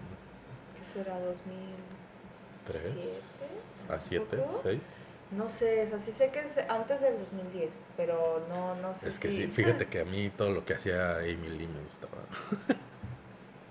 [0.79, 1.19] ¿qué será?
[1.21, 1.57] 2000.
[2.67, 3.85] ¿Tres?
[3.89, 4.37] ¿A siete?
[4.37, 4.61] ¿Poco?
[4.63, 4.81] ¿Seis?
[5.33, 9.09] No sé, o sea, sí sé que es antes del 2010, pero no, no sé
[9.09, 11.81] Es que si- sí, fíjate que a mí todo lo que hacía Amy Lee me
[11.87, 12.13] gustaba.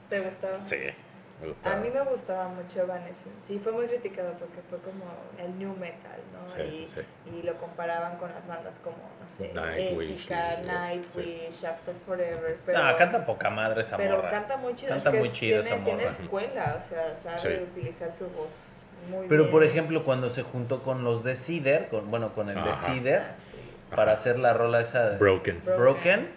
[0.09, 0.59] ¿Te gustaba?
[0.61, 0.77] Sí,
[1.41, 1.75] me gustaba.
[1.75, 3.29] A mí me gustaba mucho Evanescence.
[3.41, 5.05] Sí, fue muy criticado porque fue como
[5.37, 6.47] el new metal, ¿no?
[6.47, 7.01] Sí, y, sí,
[7.37, 12.57] y lo comparaban con las bandas como, no sé, Nightwish Nightwish, After Forever.
[12.65, 14.31] Pero, no, canta poca madre esa pero morra.
[14.31, 14.93] canta muy chido.
[14.95, 16.15] es Canta que muy es- chido tiene, esa tiene morra.
[16.15, 17.63] escuela, o sea, sabe Sí.
[17.63, 18.49] utilizar su voz
[19.09, 19.51] muy Pero bien.
[19.51, 22.93] por ejemplo, cuando se juntó con los de Cider, con, bueno, con el de Ajá.
[22.93, 23.57] Cider, Ah, sí.
[23.95, 24.21] para Ajá.
[24.21, 25.61] hacer la rola esa de Broken.
[25.65, 26.29] Bro- Broken,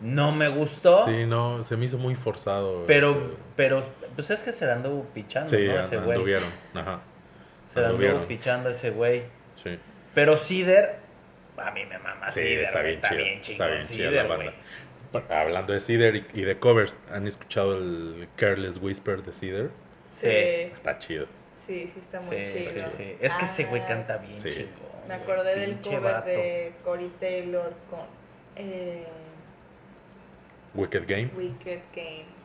[0.00, 1.04] no me gustó.
[1.06, 2.84] Sí, no, se me hizo muy forzado.
[2.86, 3.20] Pero, ese-
[3.56, 3.82] pero,
[4.20, 5.80] pues es que se la anduvo pichando, Sí, ¿no?
[5.80, 6.10] Ese güey.
[6.12, 6.48] anduvieron.
[6.74, 7.00] Ajá.
[7.72, 9.22] Se la anduvo pichando ese güey.
[9.62, 9.78] Sí.
[10.14, 10.96] Pero Cider,
[11.56, 14.26] a mí me mama Sí, Cider, está bien está chido, bien está bien chida Cider,
[14.26, 14.50] la güey.
[15.12, 15.40] banda.
[15.40, 19.70] Hablando de Cider y, y de covers, ¿han escuchado el Careless Whisper de Cider?
[20.14, 20.26] Sí.
[20.28, 21.26] Está chido.
[21.66, 22.86] sí, sí está muy Sí, chido.
[22.86, 23.16] sí, sí.
[23.20, 24.50] Es que ese güey Ah, canta bien Sí.
[24.50, 25.08] chingón.
[25.08, 26.26] Me acordé del cover vato.
[26.28, 28.00] de Corey Taylor con
[28.56, 29.04] eh,
[30.74, 31.30] Wicked Game.
[31.36, 32.39] Wicked Game.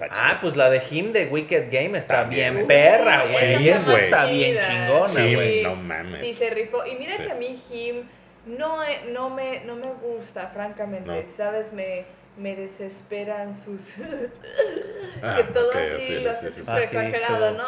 [0.00, 0.30] Está.
[0.30, 2.54] Ah, pues la de Him de Wicked Game está También.
[2.54, 3.58] bien perra, güey.
[3.78, 4.04] sí, güey.
[4.04, 5.62] está bien chingona, güey.
[5.64, 6.20] no mames.
[6.20, 6.86] Sí, se rifó.
[6.86, 7.22] Y mira Sí.
[7.24, 8.08] que a mí Him
[8.46, 11.10] no, e- no, me, no me gusta, francamente.
[11.26, 11.28] No.
[11.36, 11.72] ¿Sabes?
[11.72, 12.04] Me,
[12.36, 13.94] me desesperan sus...
[15.22, 17.64] Ah, que todo ok, así sí, lo hace súper Ah, sí, exagerado, ¿no?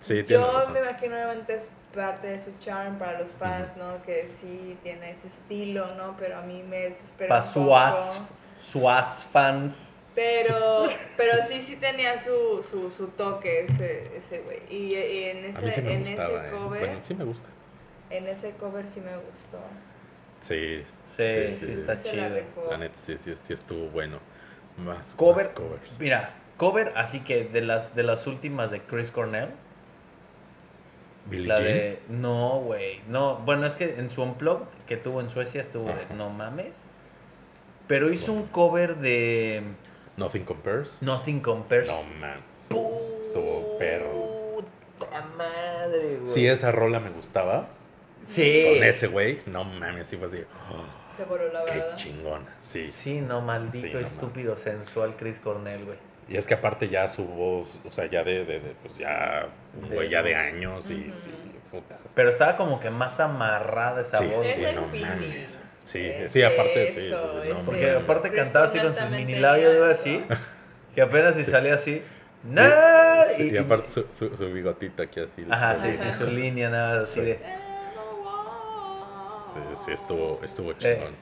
[0.00, 0.72] Sí, tiene Yo razón.
[0.72, 4.02] me imagino obviamente es parte de su charm para los fans, ¿no?
[4.04, 6.16] Que sí tiene ese estilo, ¿no?
[6.18, 8.18] Pero a mí me desespera Pa' un suas,
[8.58, 9.95] suas fans.
[10.16, 10.86] Pero,
[11.16, 14.60] pero sí, sí tenía su, su, su toque ese, ese güey.
[14.70, 16.38] Y, y en ese, sí en gustaba.
[16.40, 16.50] ese eh.
[16.50, 17.48] cover, Bueno, sí me gusta.
[18.10, 19.58] en ese cover sí me gustó.
[20.40, 22.28] Sí, Sí, Sí, sí, sí, está la chido.
[22.30, 22.66] rifó.
[22.70, 24.18] la neta sí, sí, sí estuvo bueno.
[24.78, 25.98] Más, Cover, más covers.
[26.00, 29.50] mira, cover, así que de las de las últimas de Chris Cornell,
[31.26, 31.64] Billie la Jean.
[31.64, 35.88] de no, güey, no, bueno, es que en su unplug que tuvo en Suecia estuvo
[35.90, 35.98] Ajá.
[36.08, 36.76] de no mames.
[37.88, 39.62] Pero hizo un cover de
[40.16, 41.02] Nothing Compares.
[41.02, 41.88] Nothing Compares.
[41.88, 42.40] No, man.
[43.20, 44.62] Estuvo perro.
[44.98, 46.26] Puta madre, güey.
[46.26, 47.68] Si esa rola me gustaba,
[48.22, 48.64] Sí.
[48.74, 50.42] con ese güey, no mames, sí fue así.
[50.72, 51.96] oh, Se voló la qué verdad.
[51.96, 52.46] chingona.
[52.62, 52.90] Sí.
[52.94, 55.98] Sí, no, maldito, Sí, no estúpido, sensual Chris Cornell, güey.
[56.28, 59.48] Y es que aparte ya su voz, o sea, ya de, de, de, pues ya,
[59.80, 61.02] un De- güey ya de años y, Ujú.
[61.04, 61.98] y puta.
[62.16, 64.46] Pero estaba como que más amarrada esa Sí, voz.
[64.48, 64.74] Sí, güey.
[64.74, 65.60] no mames.
[65.86, 68.00] Sí, Es sí, aparte, sí, eso, sí, sí, no, es Porque eso.
[68.02, 70.22] aparte cantaba así con sus mini labios, así.
[70.94, 72.02] Que apenas si salía así.
[73.36, 75.46] Sí, y aparte su, su, su bigotito aquí así.
[75.50, 77.38] Ajá, sí, sí, su línea nada así de.
[79.54, 80.80] Sí, sí, estuvo, estuvo Sí.
[80.80, 81.14] chingón.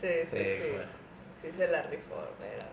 [0.00, 0.46] Sí, sí, Sí,
[1.42, 1.50] sí.
[1.56, 2.14] se la rifó.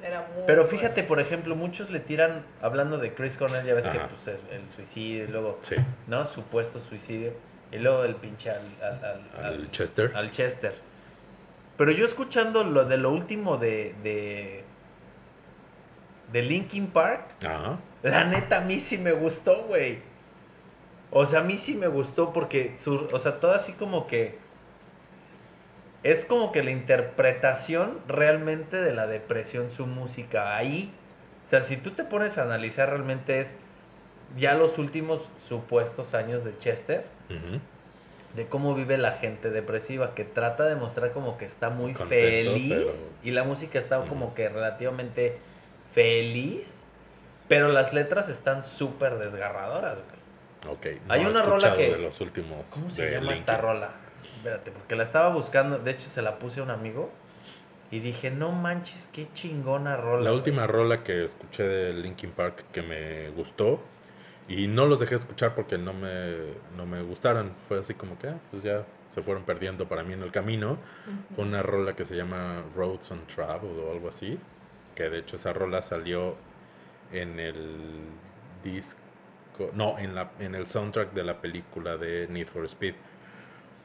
[0.01, 3.73] Era, era muy Pero fíjate, por ejemplo, muchos le tiran, hablando de Chris Cornell, ya
[3.73, 5.75] ves que pues, es el suicidio, y luego, Sí.
[6.07, 6.25] ¿no?
[6.25, 7.34] Supuesto suicidio.
[7.71, 10.11] Y luego el pinche al, al, al- Al al- Chester.
[10.15, 10.73] al Chester.
[11.78, 14.63] Pero yo escuchando lo de lo último de, de,
[16.32, 17.80] de Linkin Park, Ajá.
[18.03, 19.99] la neta a mí sí me gustó, güey.
[21.11, 24.38] O sea, a mí sí me gustó porque, su, o sea, todo así como que...
[26.03, 30.91] Es como que la interpretación realmente de la depresión, su música ahí.
[31.45, 33.57] O sea, si tú te pones a analizar realmente es
[34.36, 37.59] ya los últimos supuestos años de Chester, Ujú.
[38.36, 42.09] De cómo vive la gente depresiva, que trata de mostrar como que está muy Contento,
[42.53, 45.38] feliz pero- y la música está como que relativamente
[45.91, 46.84] feliz,
[47.47, 50.73] pero las letras están súper desgarradoras, güey.
[50.75, 51.01] Ok.
[51.09, 52.57] Hay no una rola que- de los últimos.
[52.69, 53.91] ¿Cómo se llama esta rola?
[54.38, 57.11] Espérate, porque la estaba buscando, de hecho se la puse a un amigo
[57.91, 60.23] y dije, no manches, qué chingona rola.
[60.23, 60.38] La güey".
[60.38, 63.81] última rola que escuché de Linkin Park que me gustó
[64.47, 67.53] y no los dejé escuchar porque no me, no me gustaron.
[67.67, 70.77] Fue así como que, ah, pues ya se fueron perdiendo para mí en el camino.
[71.35, 74.39] Fue una rola que se llama Roads on Travel o algo así.
[74.95, 76.35] Que de hecho esa rola salió
[77.11, 78.09] en el
[78.63, 78.99] disco,
[79.73, 82.95] no, en, la, en el soundtrack de la película de Need for Speed.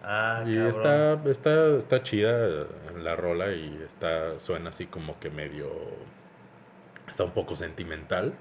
[0.02, 5.70] Ah, Y está, está, está chida la rola y está, suena así como que medio,
[7.06, 8.32] está un poco sentimental.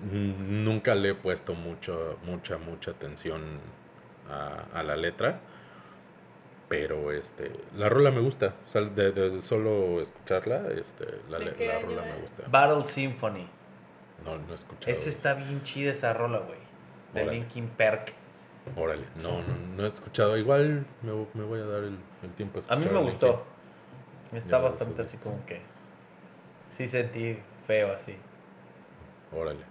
[0.00, 3.60] Nunca le he puesto mucho, mucha, mucha atención
[4.28, 5.40] a, a la letra,
[6.68, 8.56] Pero este, la rola me gusta.
[8.66, 12.44] O sea, de, de solo escucharla, este, la, ¿De la rola me gusta.
[12.46, 13.48] Battle Symphony.
[14.24, 14.92] No, no he escuchado.
[14.92, 16.58] Esa está bien chida esa rola, güey.
[17.12, 17.40] De Órale.
[17.40, 18.14] Linkin Park.
[18.76, 20.36] Órale, no, no, no he escuchado.
[20.38, 23.00] Igual me, me voy a dar el, el tiempo a A mí escuchar me a
[23.00, 23.46] gustó.
[24.32, 25.62] Está bastante así como que.
[26.70, 28.18] Sí sentí feo así.
[29.30, 29.64] Órale.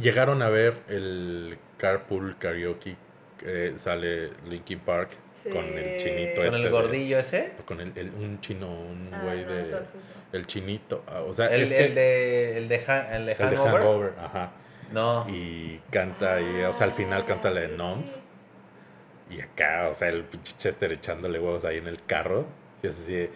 [0.00, 2.96] Llegaron a ver el Carpool Karaoke.
[3.38, 5.48] que sale Linkin Park Sí.
[5.50, 6.56] con el chinito Con este.
[6.58, 7.52] el de- gordillo ese.
[7.64, 9.60] con el, el- un chino, un Ah, güey no, de.
[9.62, 10.38] entonces no.
[10.38, 11.02] El chinito.
[11.08, 11.84] ah, O sea, El, es que.
[11.86, 12.58] el de.
[12.58, 13.72] El de, Han- el de el de Hangover.
[13.82, 14.52] Hangover, ajá.
[14.92, 15.26] No.
[15.28, 18.04] Y canta ahí, o sea, al final canta la de Ah, Numb.
[18.04, 19.32] ok.
[19.36, 22.46] Y acá, o sea, el pinche Chester echándole huevos ahí en el carro.
[22.82, 23.28] Y es así.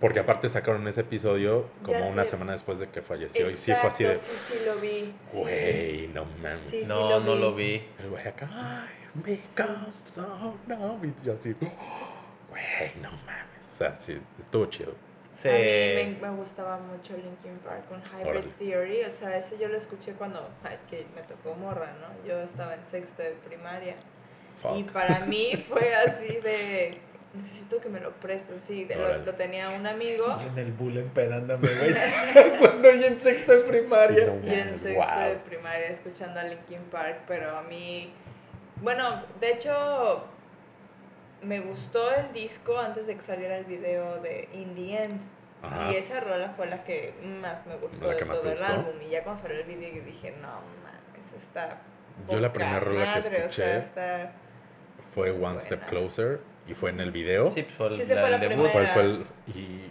[0.00, 2.30] Porque aparte sacaron ese episodio como Ya una sé.
[2.32, 3.50] semana después de que falleció.
[3.50, 4.12] y sí fue así de.
[4.12, 5.14] Exacto, Sí, sí lo vi.
[5.24, 5.38] sí.
[5.38, 6.60] Güey, no mames.
[6.62, 7.40] Sí, sí no, lo no vi.
[7.40, 7.84] lo vi.
[7.98, 8.48] El güey acá.
[8.52, 11.52] Ay, become so numb", Y yo así.
[12.50, 13.66] Güey, no mames.
[13.74, 14.94] O sea, sí, estuvo chido.
[15.32, 15.48] Sí.
[15.48, 15.58] A mí
[16.20, 18.50] me, me gustaba mucho Linkin Park con Hybrid.
[18.58, 22.26] Theory, o sea, ese yo lo escuché cuando ay, que me tocó morra, ¿no?
[22.28, 23.94] Yo estaba en sexto de primaria
[24.76, 26.98] y para mí fue así de
[27.34, 30.96] necesito que me lo prestes, sí, de- lo, tenía un amigo Yo en el bull
[30.98, 31.94] empedándome, güey.
[32.58, 34.26] Cuando yo en sexto de primaria.
[34.26, 38.12] Sí, no y en sexto de primaria escuchando a Linkin Park, pero a mí,
[38.82, 40.24] bueno, de hecho
[41.42, 45.20] me gustó el disco antes de que saliera el video de In the End.
[45.62, 45.90] Ajá.
[45.92, 47.12] Y esa rola fue la que
[47.42, 48.72] más me gustó ¿La de que más todo el gustó?
[48.72, 48.92] álbum.
[49.06, 51.78] Y ya cuando salió el video yo dije, no mames, está.
[52.28, 54.32] Yo la primera rola que madre, o sea, escuché está-
[55.14, 55.84] Fue One Step.
[55.86, 56.40] Closer.
[56.68, 57.48] Y fue en el video.
[57.48, 58.68] Sí, pues fue el, Sí, se fue el la debut.
[58.68, 58.92] Fue, primera.
[58.94, 59.90] fue el- y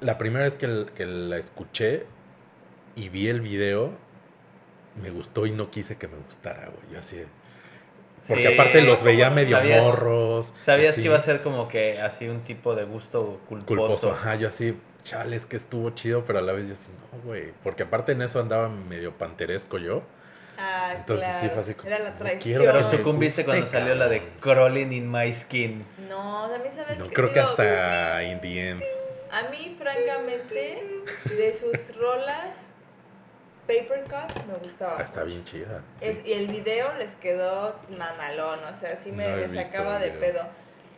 [0.00, 2.06] la primera vez que, el- que la escuché
[2.96, 3.92] y vi el video,
[5.02, 6.92] me gustó y no quise que me gustara, güey.
[6.92, 7.24] Yo así
[8.28, 8.52] Porque Sí.
[8.52, 10.52] aparte los veía medio ¿Sabías- morros.
[10.60, 13.66] Sabías así, que iba a ser como que así un tipo de gusto culposo.
[13.80, 14.12] culposo.
[14.12, 17.22] Ajá, yo así, chale, es que estuvo chido, pero a la vez yo así, no,
[17.22, 17.52] güey.
[17.62, 20.02] Porque aparte en eso andaba medio panteresco yo.
[20.62, 22.58] Ah, Entonces sí claro, fue así como, Era la no traición.
[22.58, 24.22] quiero, Pero sucumbiste cuando salió la de.
[24.40, 25.86] Crawling in My Skin.
[26.08, 28.82] No, a mí sabes No, que creo que digo, hasta In the End.
[29.32, 30.84] A mí, francamente,
[31.36, 32.72] de sus rolas,
[33.66, 34.96] Paper Cut me gustaba.
[34.98, 35.82] Ah, Está bien chida.
[35.98, 36.06] sí.
[36.08, 40.42] Es- y el video les quedó mamalón, o sea, sí me No sacaba de pedo.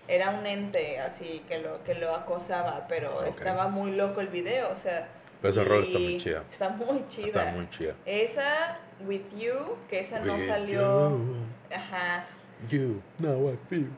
[0.08, 3.26] Era un ente así que lo, que lo acosaba, pero Ok.
[3.28, 5.06] estaba muy loco el video, o sea.
[5.40, 6.42] Pero esa y rola está muy chida.
[6.50, 7.26] Está muy chida.
[7.26, 7.94] Está muy chida.
[8.06, 11.10] Esa, With You, que esa no With salió.
[11.10, 11.36] You,
[11.74, 12.24] Ajá.
[12.70, 13.88] you, now I feel.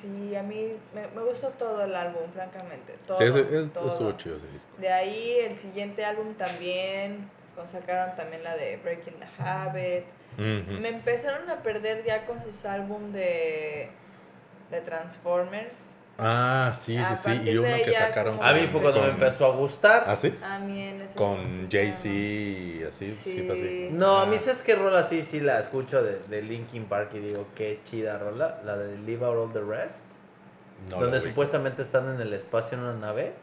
[0.00, 2.94] Sí, a mí me, me gustó todo el álbum, francamente.
[3.06, 3.88] Todo, Sí, ese, es- todo.
[3.88, 4.70] estuvo chido ese disco.
[4.78, 7.28] De ahí el siguiente álbum también,
[7.66, 10.04] sacaron también la de Breaking the Habit.
[10.36, 13.90] Me empezaron a perder ya con sus álbum de,
[14.70, 15.94] de Transformers.
[16.20, 17.50] Ah, sí, A sí, sí.
[17.50, 18.38] Y uno que sacaron.
[18.42, 20.04] A mí fue cuando me empezó a gustar.
[20.06, 20.34] ¿Ah, sí?
[20.42, 23.42] A mí en ese Con Jay-Z y así, sí, Sí.
[23.46, 23.88] fue así.
[23.92, 27.10] No, a mí Ah, sabes qué rola sí, sí la escucho de, de Linkin Park
[27.14, 28.60] y digo, qué chida rola.
[28.64, 30.04] La de Leave Out All the Rest.
[30.90, 33.34] no donde supuestamente están en el espacio en una nave.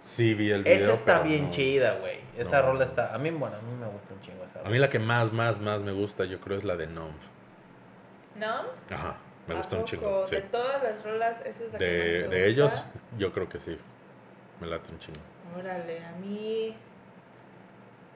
[0.00, 0.76] Sí, vi el video.
[0.76, 1.50] Esa está pero bien no.
[1.50, 2.18] chida, güey.
[2.38, 2.68] Esa no.
[2.72, 3.14] rola está.
[3.14, 4.70] A mí, bueno, a mí me gusta un chingo esa A rola.
[4.70, 7.14] mí la que más, más, más me gusta, yo creo, es la de Numb.
[8.36, 8.62] ¿No?
[8.94, 9.16] Ajá,
[9.46, 10.26] me ¿A gusta un chingo.
[10.26, 10.36] Sí.
[10.36, 12.46] De todas las rolas, esa es la que más De, te de gusta?
[12.46, 12.86] ellos,
[13.18, 13.78] yo creo que sí.
[14.60, 15.20] Me late un chingo.
[15.58, 16.74] Órale, a mí.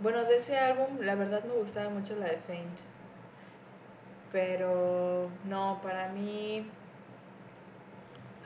[0.00, 2.78] Bueno, de ese álbum, la verdad me gustaba mucho la de Faint.
[4.32, 6.70] Pero no, para mí.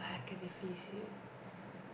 [0.01, 1.03] Ay, qué difícil.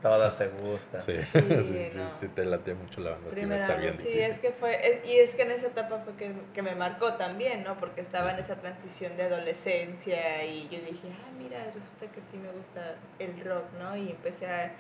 [0.03, 1.01] Todas te gustan.
[1.03, 2.20] Sí, Sí, sí, sí, no.
[2.20, 3.30] sí, te late mucho la banda.
[3.34, 4.22] Sí, va a Primer estar bien sí, difícil.
[4.22, 4.88] es que fue.
[4.88, 7.76] es- y es que en esa etapa fue que, que me marcó también, ¿no?
[7.80, 12.36] Porque estaba en esa transición de adolescencia y yo dije, ah, mira, resulta que sí
[12.36, 13.96] me gusta el rock, ¿no?
[13.96, 14.72] Y empecé a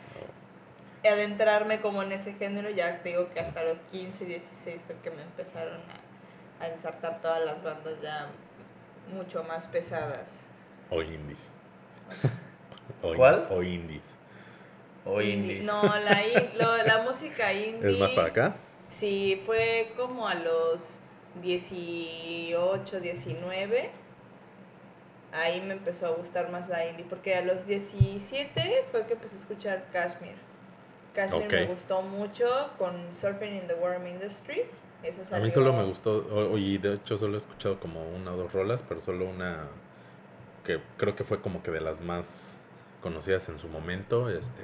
[1.04, 5.10] adentrarme como en ese género, ya te digo que hasta los 15, 16 fue que
[5.10, 5.80] me empezaron
[6.60, 8.26] a, a ensartar todas las bandas ya
[9.12, 10.42] mucho más pesadas.
[10.90, 11.50] O indies.
[13.02, 13.46] O ¿Cuál?
[13.50, 14.02] O indies.
[15.08, 15.62] O Indie-.
[15.62, 17.90] No, la, in- lo- la música indie.
[17.90, 18.56] ¿Es más para acá?
[18.90, 21.00] Sí, fue como a los
[21.42, 23.90] 18, 19.
[25.32, 29.34] Ahí me empezó a gustar más la indie, porque a los 17 fue que empecé
[29.34, 30.36] a escuchar Kashmir.
[31.14, 34.62] Kashmir me gustó mucho con Surfing in the Worm Industry.
[35.02, 38.36] Esa A mí solo me gustó, y de hecho solo he escuchado como una o
[38.36, 39.68] dos rolas, pero solo una
[40.64, 42.57] que creo que fue como que de las más
[43.00, 44.28] conocidas en su momento.
[44.28, 44.62] Este,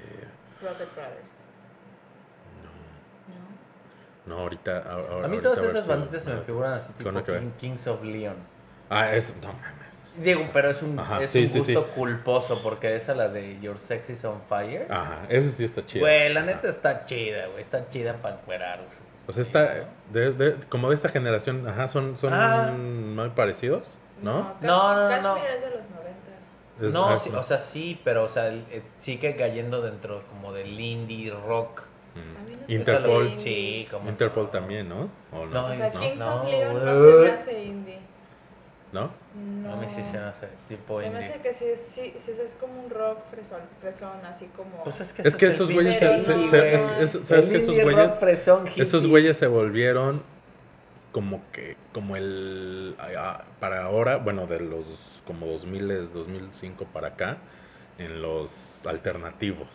[0.63, 1.35] Rocket Brothers.
[4.27, 4.37] no, ¿no?
[4.37, 4.79] no ahorita.
[4.79, 7.23] a- a- A mí todas esas banditas se me figuran así ¿Qué tipo?
[7.23, 8.37] King- Kings of Leon.
[8.91, 11.91] Ah, es, no mames, Digo, pero es un, Ajá, es sí, un gusto sí.
[11.97, 14.87] culposo porque esa la de Your Sex is on Fire.
[14.89, 16.05] Ajá, ese sí está chido.
[16.05, 16.47] Güey, la Ajá.
[16.51, 17.61] neta está chida, güey.
[17.63, 18.79] Está chida para encuerar.
[18.79, 18.91] güey.
[19.27, 22.71] O sea, está de, de- como de esta generación, ajá, son, son Ah.
[22.71, 24.55] muy parecidos, ¿no?
[24.61, 25.37] No, no, no, no.
[25.39, 25.81] Es de los.
[26.81, 30.53] Es- no, sí, o sea, sí, pero o sea, el- eh, sigue cayendo dentro como
[30.53, 31.83] del indie rock.
[32.15, 32.67] Mm.
[32.67, 34.51] Se Interpol, me Sí, como Interpol no.
[34.51, 35.09] también, ¿no?
[35.33, 35.67] ¿O No, no?
[35.67, 37.99] O sea, No, Kings no, of Leon no se me hace indie.
[38.93, 39.11] ¿No?
[39.35, 39.73] No.
[39.73, 41.29] A mí sí se me hace tipo Se me indie.
[41.31, 44.85] hace que sí, sí, sí es como un rock fresón, fresón así como...
[44.85, 46.85] Pues es que, Es que esos güeyes, se- se- se- es
[47.17, 50.23] es- ¿sabes que esos güeyes, fresón esos güeyes se volvieron
[51.15, 52.97] como que, como el,
[53.61, 54.85] para ahora, bueno, de los
[55.25, 57.39] como 2000, 2005 para acá,
[57.99, 59.69] en los alternativos.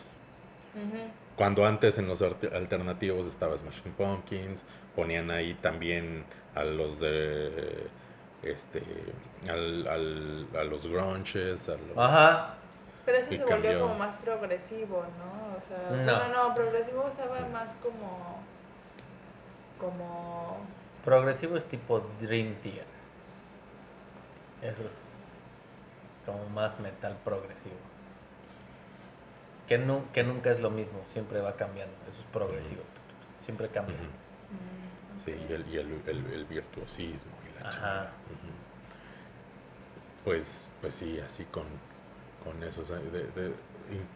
[1.38, 4.66] Cuando antes en los alternativos estaba Smashing Pumpkins,
[4.98, 6.26] ponían ahí también
[6.56, 7.88] a los de
[8.44, 8.84] este
[9.50, 12.56] al, al- a los grunges, a los Ajá.
[13.06, 13.80] Pero ese Y se volvió cambió.
[13.82, 15.58] como más progresivo, ¿no?
[15.58, 16.28] O sea, No.
[16.28, 18.42] no, no, progresivo estaba más como...
[19.80, 20.58] Como...
[21.14, 22.86] Progresivo es tipo Dream Theater.
[24.62, 25.24] Eso es
[26.24, 27.78] como más metal progresivo.
[29.68, 31.95] Que, nu- que nunca es lo mismo, siempre va cambiando.
[32.07, 32.84] Eso es progresivo.
[33.43, 33.95] Siempre cambia.
[33.95, 38.12] Mm, Sí, y el, y el, el- el virtuosismo y la Ajá.
[40.24, 41.64] Pues, pues sí, así con,
[42.43, 42.82] con eso.
[42.82, 43.47] o sea, de, de,
[43.91, 44.07] in-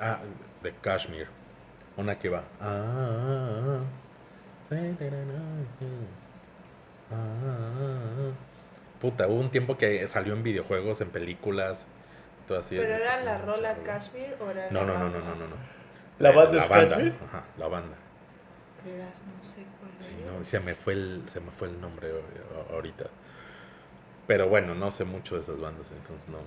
[0.00, 0.18] ah,
[0.64, 1.28] de Kashmir.
[1.96, 2.42] Una que va.
[2.60, 3.80] Ah, ah, ah,
[9.00, 11.86] Puta, hubo un tiempo que salió en videojuegos, en películas.
[12.46, 12.76] Todo así.
[12.76, 13.74] ¿Pero esa- era la rola.
[13.84, 15.46] Kashmir o era No, la no, no, no, no, no.
[15.48, 15.56] no.
[16.18, 16.96] ¿La banda la es banda.
[16.96, 17.14] Kashmir?
[17.24, 17.96] Ajá, la banda.
[18.84, 20.32] Verás, no sé cuál Sí, es.
[20.32, 22.10] no, se me fue el, se me fue el nombre
[22.72, 23.04] ahorita.
[24.26, 26.38] Pero bueno, no sé mucho de esas bandas, entonces no.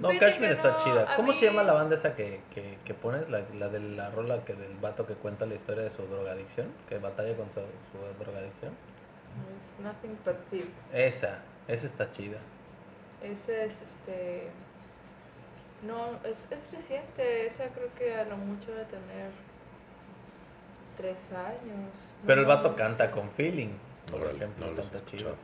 [0.00, 1.16] No, que está no, chida.
[1.16, 3.28] ¿Cómo se llama la banda esa que, que, que pones?
[3.28, 6.68] La, la de la rola que del vato que cuenta la historia de su drogadicción,
[6.88, 8.72] que batalla con su, su drogadicción.
[9.56, 10.94] Es Nothing But Thieves.
[10.94, 12.38] Esa, esa está chida.
[13.22, 14.50] Ese es este.
[15.86, 17.46] No, es, es reciente.
[17.46, 19.30] Esa creo que a lo mucho de tener.
[20.96, 21.90] Tres años.
[22.26, 23.70] Pero el vato no canta con feeling,
[24.10, 24.96] por ejemplo, no canta chido.
[24.96, 25.36] escuchado.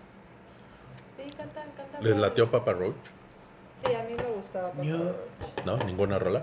[1.16, 2.02] Sí, cantan, cantan.
[2.02, 2.96] ¿Les latió Papa Roach?
[3.84, 4.70] Sí, a mí me gustaba.
[4.72, 5.64] Papa Yo- Roach.
[5.66, 5.76] ¿No?
[5.78, 6.42] ¿Ninguna rola?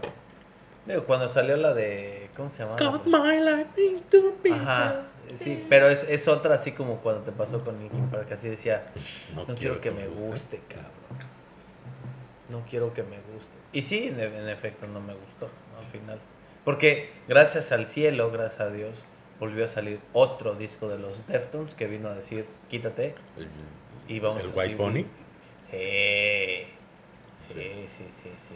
[0.85, 2.29] Digo, cuando salió la de.
[2.35, 2.75] ¿Cómo se llama?
[2.75, 5.39] Cut my life into Ajá, pieces.
[5.39, 8.87] sí, pero es, es otra así como cuando te pasó con Linkin Park, así decía,
[9.35, 10.59] no, quiero, que, me guste.
[10.67, 10.91] cabrón.
[12.49, 13.51] No quiero que me guste.
[13.73, 15.79] Y sí, en, en efecto no me gustó ¿no?
[15.79, 16.19] al final.
[16.65, 18.95] Porque gracias al cielo, gracias a Dios,
[19.39, 23.47] volvió a salir otro disco de los Deftones que vino a decir, quítate El-
[24.07, 24.77] y vamos ¿El a White escribir".
[24.77, 25.05] Pony?
[25.71, 26.67] Sí,
[27.53, 28.55] sí, sí, sí, sí.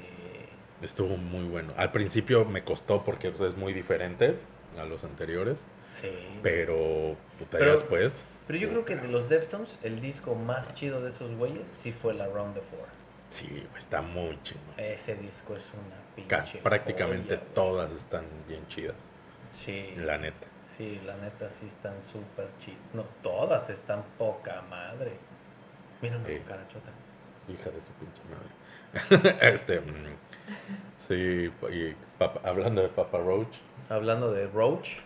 [0.85, 1.73] Estuvo muy bueno.
[1.77, 4.35] Al principio me costó porque pues, es muy diferente
[4.77, 6.11] a los anteriores, Sí.
[6.43, 8.27] pero puta, Pero- después.
[8.47, 11.91] Pero yo creo que de los Deftones, el disco más chido de esos güeyes sí
[11.91, 12.87] fue la Round the Four.
[13.29, 14.75] Sí, está muy chingón.
[14.77, 16.59] Ese disco es una pinche.
[16.59, 18.95] Prácticamente joya, todas están bien chidas,
[19.49, 19.93] Sí.
[19.97, 20.45] la neta.
[20.77, 22.79] Sí, la neta sí están súper chidas.
[22.93, 25.13] No, todas están poca madre.
[26.01, 26.35] Mira una Sí.
[26.37, 26.91] cucarachota.
[27.47, 28.49] Hija de su pinche madre.
[29.41, 30.15] este, mm,
[30.97, 33.57] sí, y Papa- hablando de Papa Roach,
[33.89, 34.99] Hablando de Roach.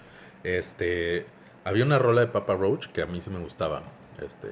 [0.43, 1.25] este,
[1.65, 3.81] había una rola de Papa Roach que a mí sí me gustaba.
[4.25, 4.47] Este,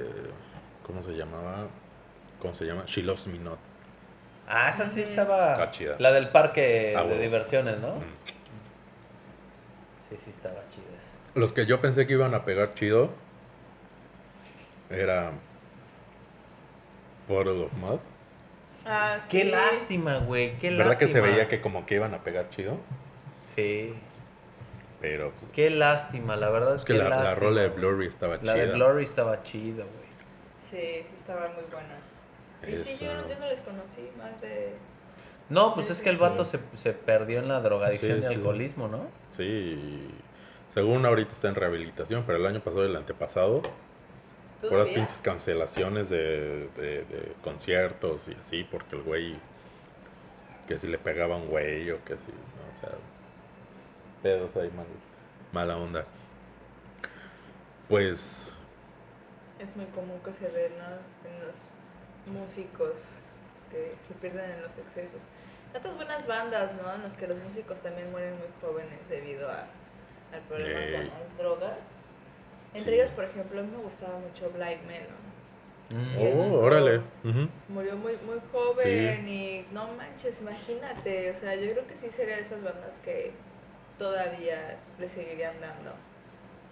[0.83, 1.67] ¿cómo se llamaba?
[2.41, 2.83] ¿Cómo se llama?
[2.85, 3.59] She Loves Me Not.
[4.47, 5.09] Ah, esa sí Ujú.
[5.09, 5.53] estaba.
[5.53, 5.95] Está chida.
[5.99, 7.95] La del parque Ah, de diversiones, ¿no?
[7.95, 8.03] Mm.
[10.09, 11.11] Sí, sí estaba chida esa.
[11.39, 13.09] Los que yo pensé que iban a pegar chido
[14.89, 15.31] era
[17.27, 17.99] Bottle of Mud.
[18.87, 19.49] Ah, Qué sí.
[19.51, 20.57] lástima, güey.
[20.57, 20.99] Qué ¿Verdad lástima.
[21.07, 22.77] que se veía que como que iban a pegar chido?
[23.43, 23.93] Sí.
[25.01, 26.75] Pero pues, Qué lástima, la verdad.
[26.75, 27.69] es que qué la, la rola de.
[27.69, 28.53] Blurry estaba La chida.
[28.55, 30.07] de Glory estaba chida, güey.
[30.59, 31.97] Sí, sí estaba muy buena.
[32.67, 34.73] Y sí, yo, no- yo no les conocí más de...
[35.49, 36.57] No, pues es que el vato Sí.
[36.73, 38.33] se, se perdió en la drogadicción Sí, y sí.
[38.33, 39.07] alcoholismo, ¿no?
[39.29, 40.09] Sí.
[40.73, 43.61] Según ahorita está en rehabilitación, pero el año pasado y el antepasado,
[44.61, 44.95] puras ¿Todavía?
[44.95, 49.35] pinches cancelaciones de, de- de conciertos y así, porque el güey,
[50.67, 52.89] que si le pegaba a un güey o que si, no, o sea,
[54.23, 54.85] pedos ahí, mal,
[55.53, 56.05] mala onda.
[57.87, 58.53] Pues,
[59.59, 60.85] Es muy común que se ve, ¿no?
[61.29, 61.55] En los
[62.25, 63.19] músicos
[63.71, 65.21] que se pierden en los excesos.
[65.73, 66.93] Tantas buenas bandas, ¿no?
[66.93, 69.67] En los que los músicos también mueren muy jóvenes debido a,
[70.33, 71.77] al problema con las drogas.
[72.77, 72.99] Entre Sí.
[72.99, 75.27] ellos, por ejemplo, a mí me gustaba mucho Blind Melon.
[75.89, 76.17] Mm.
[76.17, 77.01] Oh, chico órale.
[77.69, 81.31] Murió muy, muy joven y no manches, imagínate.
[81.31, 83.31] O sea, yo creo que sí sería de esas bandas que
[83.97, 85.91] todavía le seguirían dando.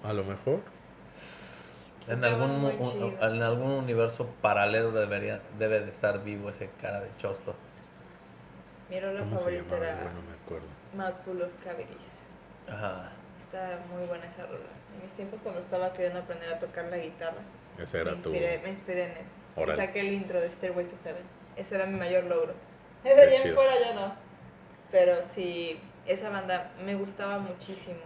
[0.03, 0.59] A lo mejor.
[2.07, 7.09] En algún, un- en algún universo paralelo debería, debe de estar vivo ese cara de
[7.17, 7.55] chosto.
[8.89, 9.87] Mi rola ¿Cómo se favorita llamaba?
[9.87, 10.67] era Bueno, me acuerdo.
[10.93, 12.23] Mouthful of Cavities.
[12.69, 13.11] Ajá.
[13.39, 14.59] Está muy buena esa rola.
[14.95, 17.41] En mis tiempos cuando estaba queriendo aprender a tocar la guitarra,
[17.77, 18.29] Ese me era tu.
[18.29, 19.75] inspiré, me inspiré en eso.
[19.75, 21.23] Saqué el intro de Stairway to Heaven.
[21.55, 22.53] Ese era mi mayor logro.
[23.03, 24.15] De Qué allá en fuera ya no.
[24.91, 27.99] Pero sí, esa banda me gustaba muchísimo.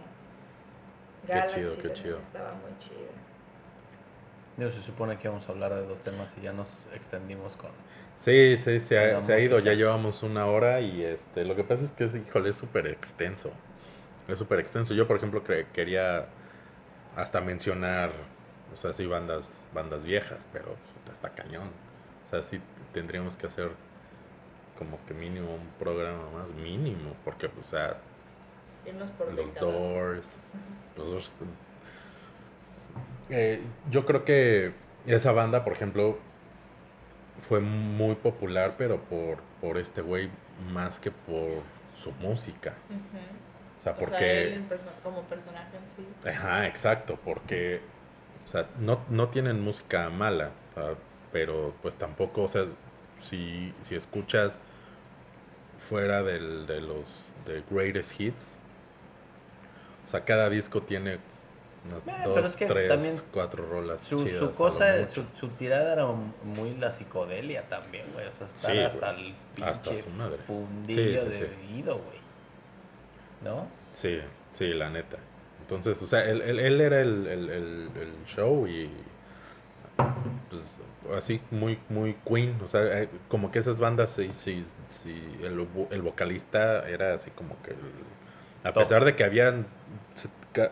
[1.26, 2.18] Qué Galaxy chido, qué chido.
[2.18, 3.10] estaba muy chida.
[4.56, 7.70] Digo, se supone que íbamos a hablar de dos temas y ya nos extendimos con...
[8.16, 9.58] Sí, sí, se ha, se ha ido.
[9.60, 13.50] Ya llevamos una hora y este, lo que pasa es que híjole, es súper extenso.
[14.28, 14.92] Es súper extenso.
[14.92, 16.26] Yo, por ejemplo, cre- quería
[17.16, 18.12] hasta mencionar,
[18.72, 20.76] o sea, sí, bandas, bandas viejas, pero
[21.10, 21.70] está cañón.
[22.24, 22.60] O sea, sí
[22.92, 23.70] tendríamos que hacer
[24.78, 27.98] como que mínimo un programa más mínimo, porque, o sea,
[29.18, 29.60] por los décadas.
[29.60, 30.40] Doors,
[30.96, 31.34] los Doors.
[33.28, 34.72] Eh, yo creo que
[35.06, 36.18] esa banda, por ejemplo,
[37.38, 40.30] fue muy popular, pero por, por este güey
[40.72, 41.62] más que por
[41.94, 42.74] su música.
[42.88, 43.49] Ujú.
[43.80, 44.42] O sea, O sea, porque...
[44.44, 46.28] él en perso- como personaje en sí.
[46.28, 47.80] Ajá, exacto, porque,
[48.44, 50.50] o sea, no, no tienen música mala,
[51.32, 52.66] pero pues tampoco, o sea,
[53.20, 54.60] si, si escuchas
[55.78, 58.56] fuera del, de los de greatest hits,
[60.04, 61.18] o sea, cada disco tiene
[61.88, 65.48] unas Eh, dos, pero es que tres, cuatro rolas Su, chidas, su cosa, su, su
[65.50, 68.26] tirada era muy la psicodelia también, güey.
[68.26, 70.38] O sea, estar Sí, hasta el pinche Hasta su madre.
[70.38, 71.44] fundillo Sí, sí, de sí.
[71.72, 72.19] oído, güey.
[73.42, 73.66] ¿No?
[73.92, 74.20] Sí,
[74.50, 75.18] sí, la neta.
[75.62, 78.90] Entonces, o sea, él, él, él era el, el, el, el show y
[80.48, 80.76] pues
[81.16, 85.58] así muy muy Queen, o sea, eh, como que esas bandas sí, sí, sí, el,
[85.60, 87.76] vo- el vocalista era así como que el-
[88.64, 88.82] a Top.
[88.82, 89.66] pesar de que habían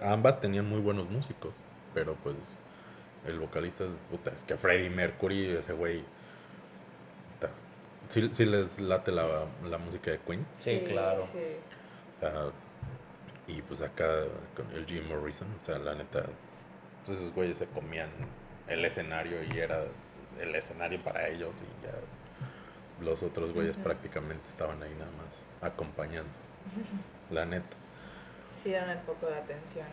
[0.03, 1.55] ambas tenían muy buenos músicos,
[1.95, 2.37] pero pues
[3.27, 6.03] el vocalista es, puta, es que Freddie Mercury, ese güey
[8.09, 10.47] sí, sí les late la, la música de Queen.
[10.57, 11.23] Sí, claro.
[11.31, 11.57] sí.
[13.47, 14.07] Y pues acá
[14.55, 16.25] con el Jim Morrison, o sea, la neta,
[17.05, 18.11] pues esos güeyes se comían
[18.67, 19.85] el escenario y era
[20.39, 21.93] el escenario para ellos y ya
[23.05, 23.85] los otros güeyes Ujú.
[23.85, 26.29] prácticamente estaban ahí nada más acompañando.
[27.31, 27.77] La neta.
[28.63, 29.87] Sí, eran el foco de atención.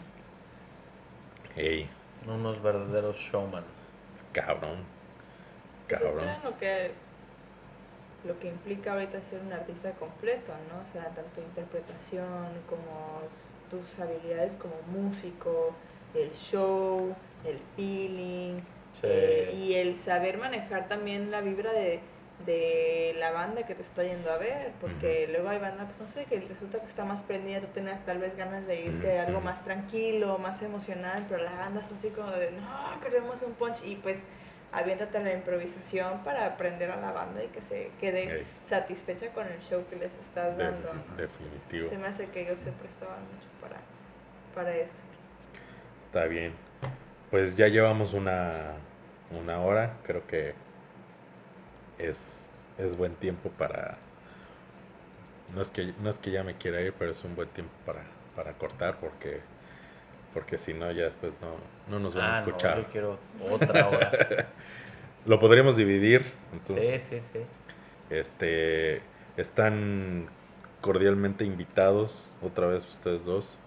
[1.56, 1.90] Ey,
[2.28, 3.64] Unos verdaderos showman.
[4.34, 4.84] cabrón.
[5.88, 6.28] Pues es que Cabrón.
[6.30, 6.92] era lo que,
[8.26, 10.80] lo que implica ahorita ser un artista completo, ¿no?
[10.88, 13.22] O sea, tanto interpretación como
[13.70, 15.74] tus habilidades como músico,
[16.14, 17.14] el show,
[17.46, 18.60] el feeling,
[18.94, 19.02] Sí.
[19.04, 22.00] eh, y el saber manejar también la vibra de,
[22.46, 26.08] de la banda que te está yendo a ver, porque luego hay banda, pues no
[26.08, 29.24] sé, que resulta que está más prendida, tú tenías tal vez ganas de irte a
[29.28, 33.52] algo más tranquilo, más emocional, pero la banda está así como de, no, queremos un
[33.54, 34.24] punch, y pues
[34.76, 39.48] aviéntate a la improvisación para aprender a la banda y que se quede satisfecha con
[39.48, 40.90] el show que les estás De- dando.
[41.18, 41.90] definitivo.
[41.90, 43.78] se me hace que ellos se prestaban mucho para,
[44.54, 45.04] para eso.
[46.06, 46.54] Está bien.
[47.32, 48.74] Pues ya llevamos una,
[49.32, 49.98] una hora.
[50.04, 50.54] Creo que
[51.98, 52.48] es,
[52.78, 53.98] es buen tiempo para.
[55.54, 57.72] No es, que, no es que ya me quiera ir, pero es un buen tiempo
[57.86, 58.02] para,
[58.36, 59.42] para cortar porque
[60.36, 61.56] porque si no ya después no,
[61.90, 62.78] no nos van a Ah, no, escuchar.
[62.78, 63.20] yo quiero
[63.50, 64.12] otra hora.
[65.26, 66.24] Lo podríamos dividir.
[66.54, 67.40] Entonces, sí, sí, sí.
[68.12, 69.02] Este,
[69.38, 70.28] están
[70.82, 73.58] cordialmente invitados otra vez ustedes dos.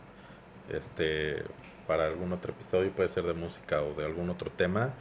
[0.71, 1.43] Este,
[1.89, 4.93] para algún otro episodio, puede ser de música o de algún otro tema.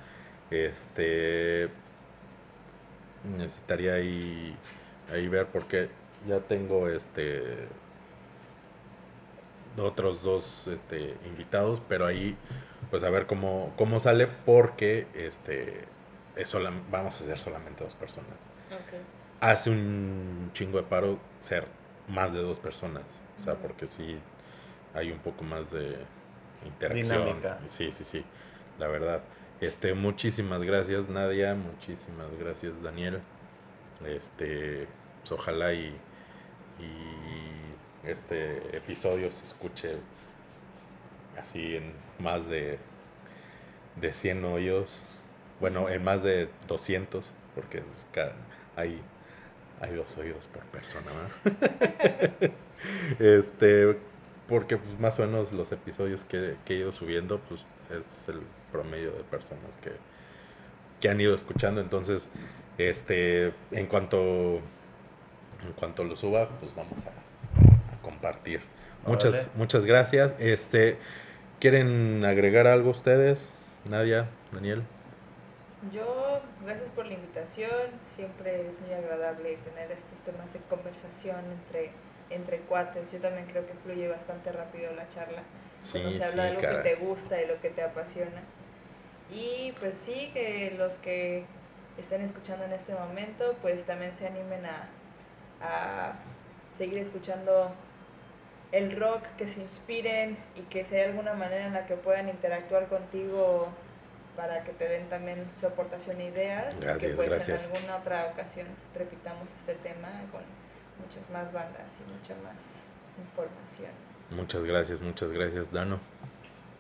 [0.50, 1.70] Este,
[3.38, 4.56] necesitaría ahí,
[5.12, 5.90] ahí ver porque
[6.28, 7.68] ya tengo este
[9.78, 12.36] otros dos este, invitados, pero ahí
[12.90, 15.86] pues a ver cómo, cómo sale porque este
[16.36, 18.38] es sola- vamos a ser solamente dos personas
[19.40, 21.68] hace un chingo de paro ser
[22.08, 23.22] más de dos personas.
[23.38, 24.18] O sea, porque sí
[24.94, 25.98] hay un poco más de
[26.66, 27.24] interacción.
[27.24, 27.60] Dinámica.
[27.66, 28.26] Sí, sí, sí.
[28.80, 29.22] La verdad.
[29.60, 31.56] Este, muchísimas gracias, Nadia.
[31.56, 33.22] Muchísimas gracias, Daniel.
[34.06, 34.88] Este,
[35.22, 35.96] pues, ojalá y,
[36.80, 37.67] y
[38.08, 39.98] este episodio se escuche
[41.38, 42.80] así en más de,
[44.00, 45.04] de 100 oídos.
[45.60, 48.08] Bueno, en más de 200, porque pues,
[48.76, 49.02] hay,
[49.82, 51.08] hay dos oídos por persona,
[51.44, 52.52] ¿verdad?
[53.20, 53.98] este,
[54.48, 58.42] porque pues, más o menos los episodios que, que he ido subiendo, pues es el
[58.72, 59.92] promedio de personas que,
[61.02, 61.82] que han ido escuchando.
[61.82, 62.30] Entonces,
[62.78, 64.58] este, en cuanto,
[65.66, 67.27] en cuanto lo suba, pues vamos a
[68.08, 68.62] compartir.
[69.06, 69.50] Muchas, Órale.
[69.56, 70.36] muchas gracias.
[70.40, 70.98] Este,
[71.60, 73.50] ¿quieren agregar algo ustedes?
[73.90, 74.84] Nadia, Daniel.
[75.94, 77.70] Yo, gracias por la invitación.
[78.04, 81.92] Siempre es muy agradable tener estos temas de conversación entre,
[82.30, 83.12] entre cuates.
[83.12, 85.44] Yo también creo que fluye bastante rápido la charla.
[85.92, 86.82] Cuando Sí, se habla de lo cara.
[86.84, 88.42] que te gusta y lo que te apasiona.
[89.32, 91.46] Y pues sí, que los que
[91.98, 94.88] estén escuchando en este momento, pues también se animen a,
[95.62, 96.14] a
[96.72, 97.72] seguir escuchando
[98.72, 102.30] el rock, que se inspiren y que si hay alguna manera en la que puedan
[102.30, 103.70] interactuar contigo
[104.36, 107.66] para que te den también su aportación e ideas, que Gracias, pues gracias.
[107.66, 110.42] en alguna otra ocasión repitamos este tema con
[111.04, 112.88] muchas más bandas y mucha más
[113.18, 113.92] información.
[114.30, 116.00] Muchas gracias, muchas gracias, Dano.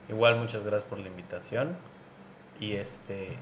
[0.09, 1.77] Igual muchas gracias por la invitación.
[2.59, 3.37] Y este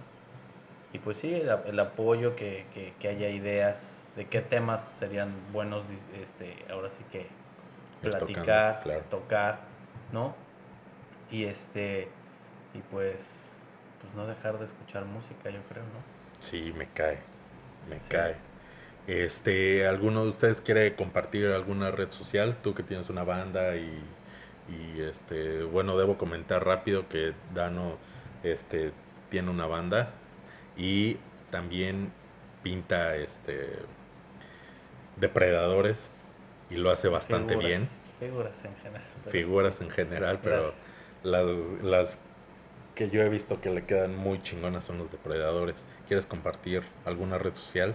[0.95, 5.33] y pues sí, el, el apoyo, que, que, que haya ideas de qué temas serían
[5.51, 5.83] buenos,
[6.21, 7.27] este, ahora sí que
[8.09, 9.03] Tocando, platicar, claro.
[9.09, 9.59] tocar,
[10.11, 10.35] ¿no?
[11.31, 12.09] Y este,
[12.73, 13.65] y pues,
[14.01, 16.03] pues no dejar de escuchar música, yo creo, ¿no?
[16.39, 17.19] Sí, me cae,
[17.89, 18.07] me Sí.
[18.07, 18.35] cae.
[19.07, 22.57] Este, ¿alguno de ustedes quiere compartir alguna red social?
[22.63, 24.01] Tú que tienes una banda y,
[24.69, 27.97] y este, bueno, debo comentar rápido que Dano,
[28.43, 28.93] este,
[29.29, 30.11] tiene una banda
[30.77, 31.17] y
[31.51, 32.11] también
[32.63, 33.69] pinta, este,
[35.17, 36.09] depredadores
[36.69, 37.89] y lo hace bastante Figuras, bien.
[38.19, 39.03] Figuras en general.
[39.23, 40.73] pero- Figuras en general, pero
[41.23, 41.45] las,
[41.83, 42.19] las
[42.95, 45.83] que yo he visto que le quedan muy chingonas son los depredadores.
[46.07, 47.93] ¿Quieres compartir alguna red social?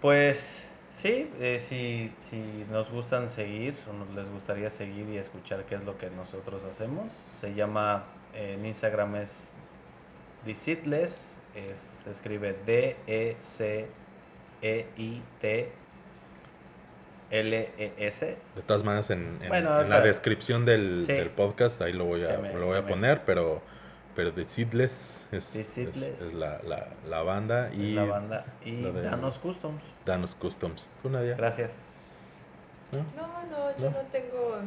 [0.00, 5.64] Pues sí, eh, si, si nos gustan seguir o nos les gustaría seguir y escuchar
[5.64, 9.52] qué es lo que nosotros hacemos, se llama, eh, en Instagram es
[10.46, 12.56] Deceatless, es, se escribe
[15.42, 15.72] E
[17.30, 18.36] D-E-C-E-I-T-L-E-S.
[18.56, 21.12] De todas maneras, en, en- Bueno, en la descripción del, Sí.
[21.12, 23.62] del podcast, ahí lo voy a, me- lo voy a me- poner, pero,
[24.16, 26.20] pero The Seedless es, The es- Seedless.
[26.20, 29.82] es la, la, la banda y la banda y lo de- Danos Customs.
[30.04, 30.88] Danos Customs.
[31.02, 31.36] ¿Tú, Nadia?
[31.36, 31.72] Gracias.
[32.92, 32.98] ¿No?
[33.16, 34.02] No, no, yo ¿No?
[34.02, 34.58] no, tengo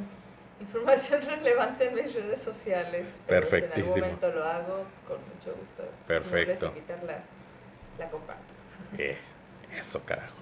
[0.61, 3.19] información relevante en mis redes sociales.
[3.27, 3.93] Pero si en Perfectísimo.
[4.05, 5.83] algún momento lo hago, con mucho gusto.
[6.07, 6.73] Perfecto.
[6.73, 7.19] Si me la,
[7.99, 8.43] la comparto.
[8.97, 9.17] Eh,
[9.77, 10.33] eso, carajo.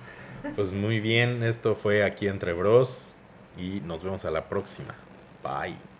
[0.55, 3.13] Pues muy bien, esto fue aquí entre bros
[3.57, 4.95] y nos vemos a la próxima.
[5.43, 5.90] Bye.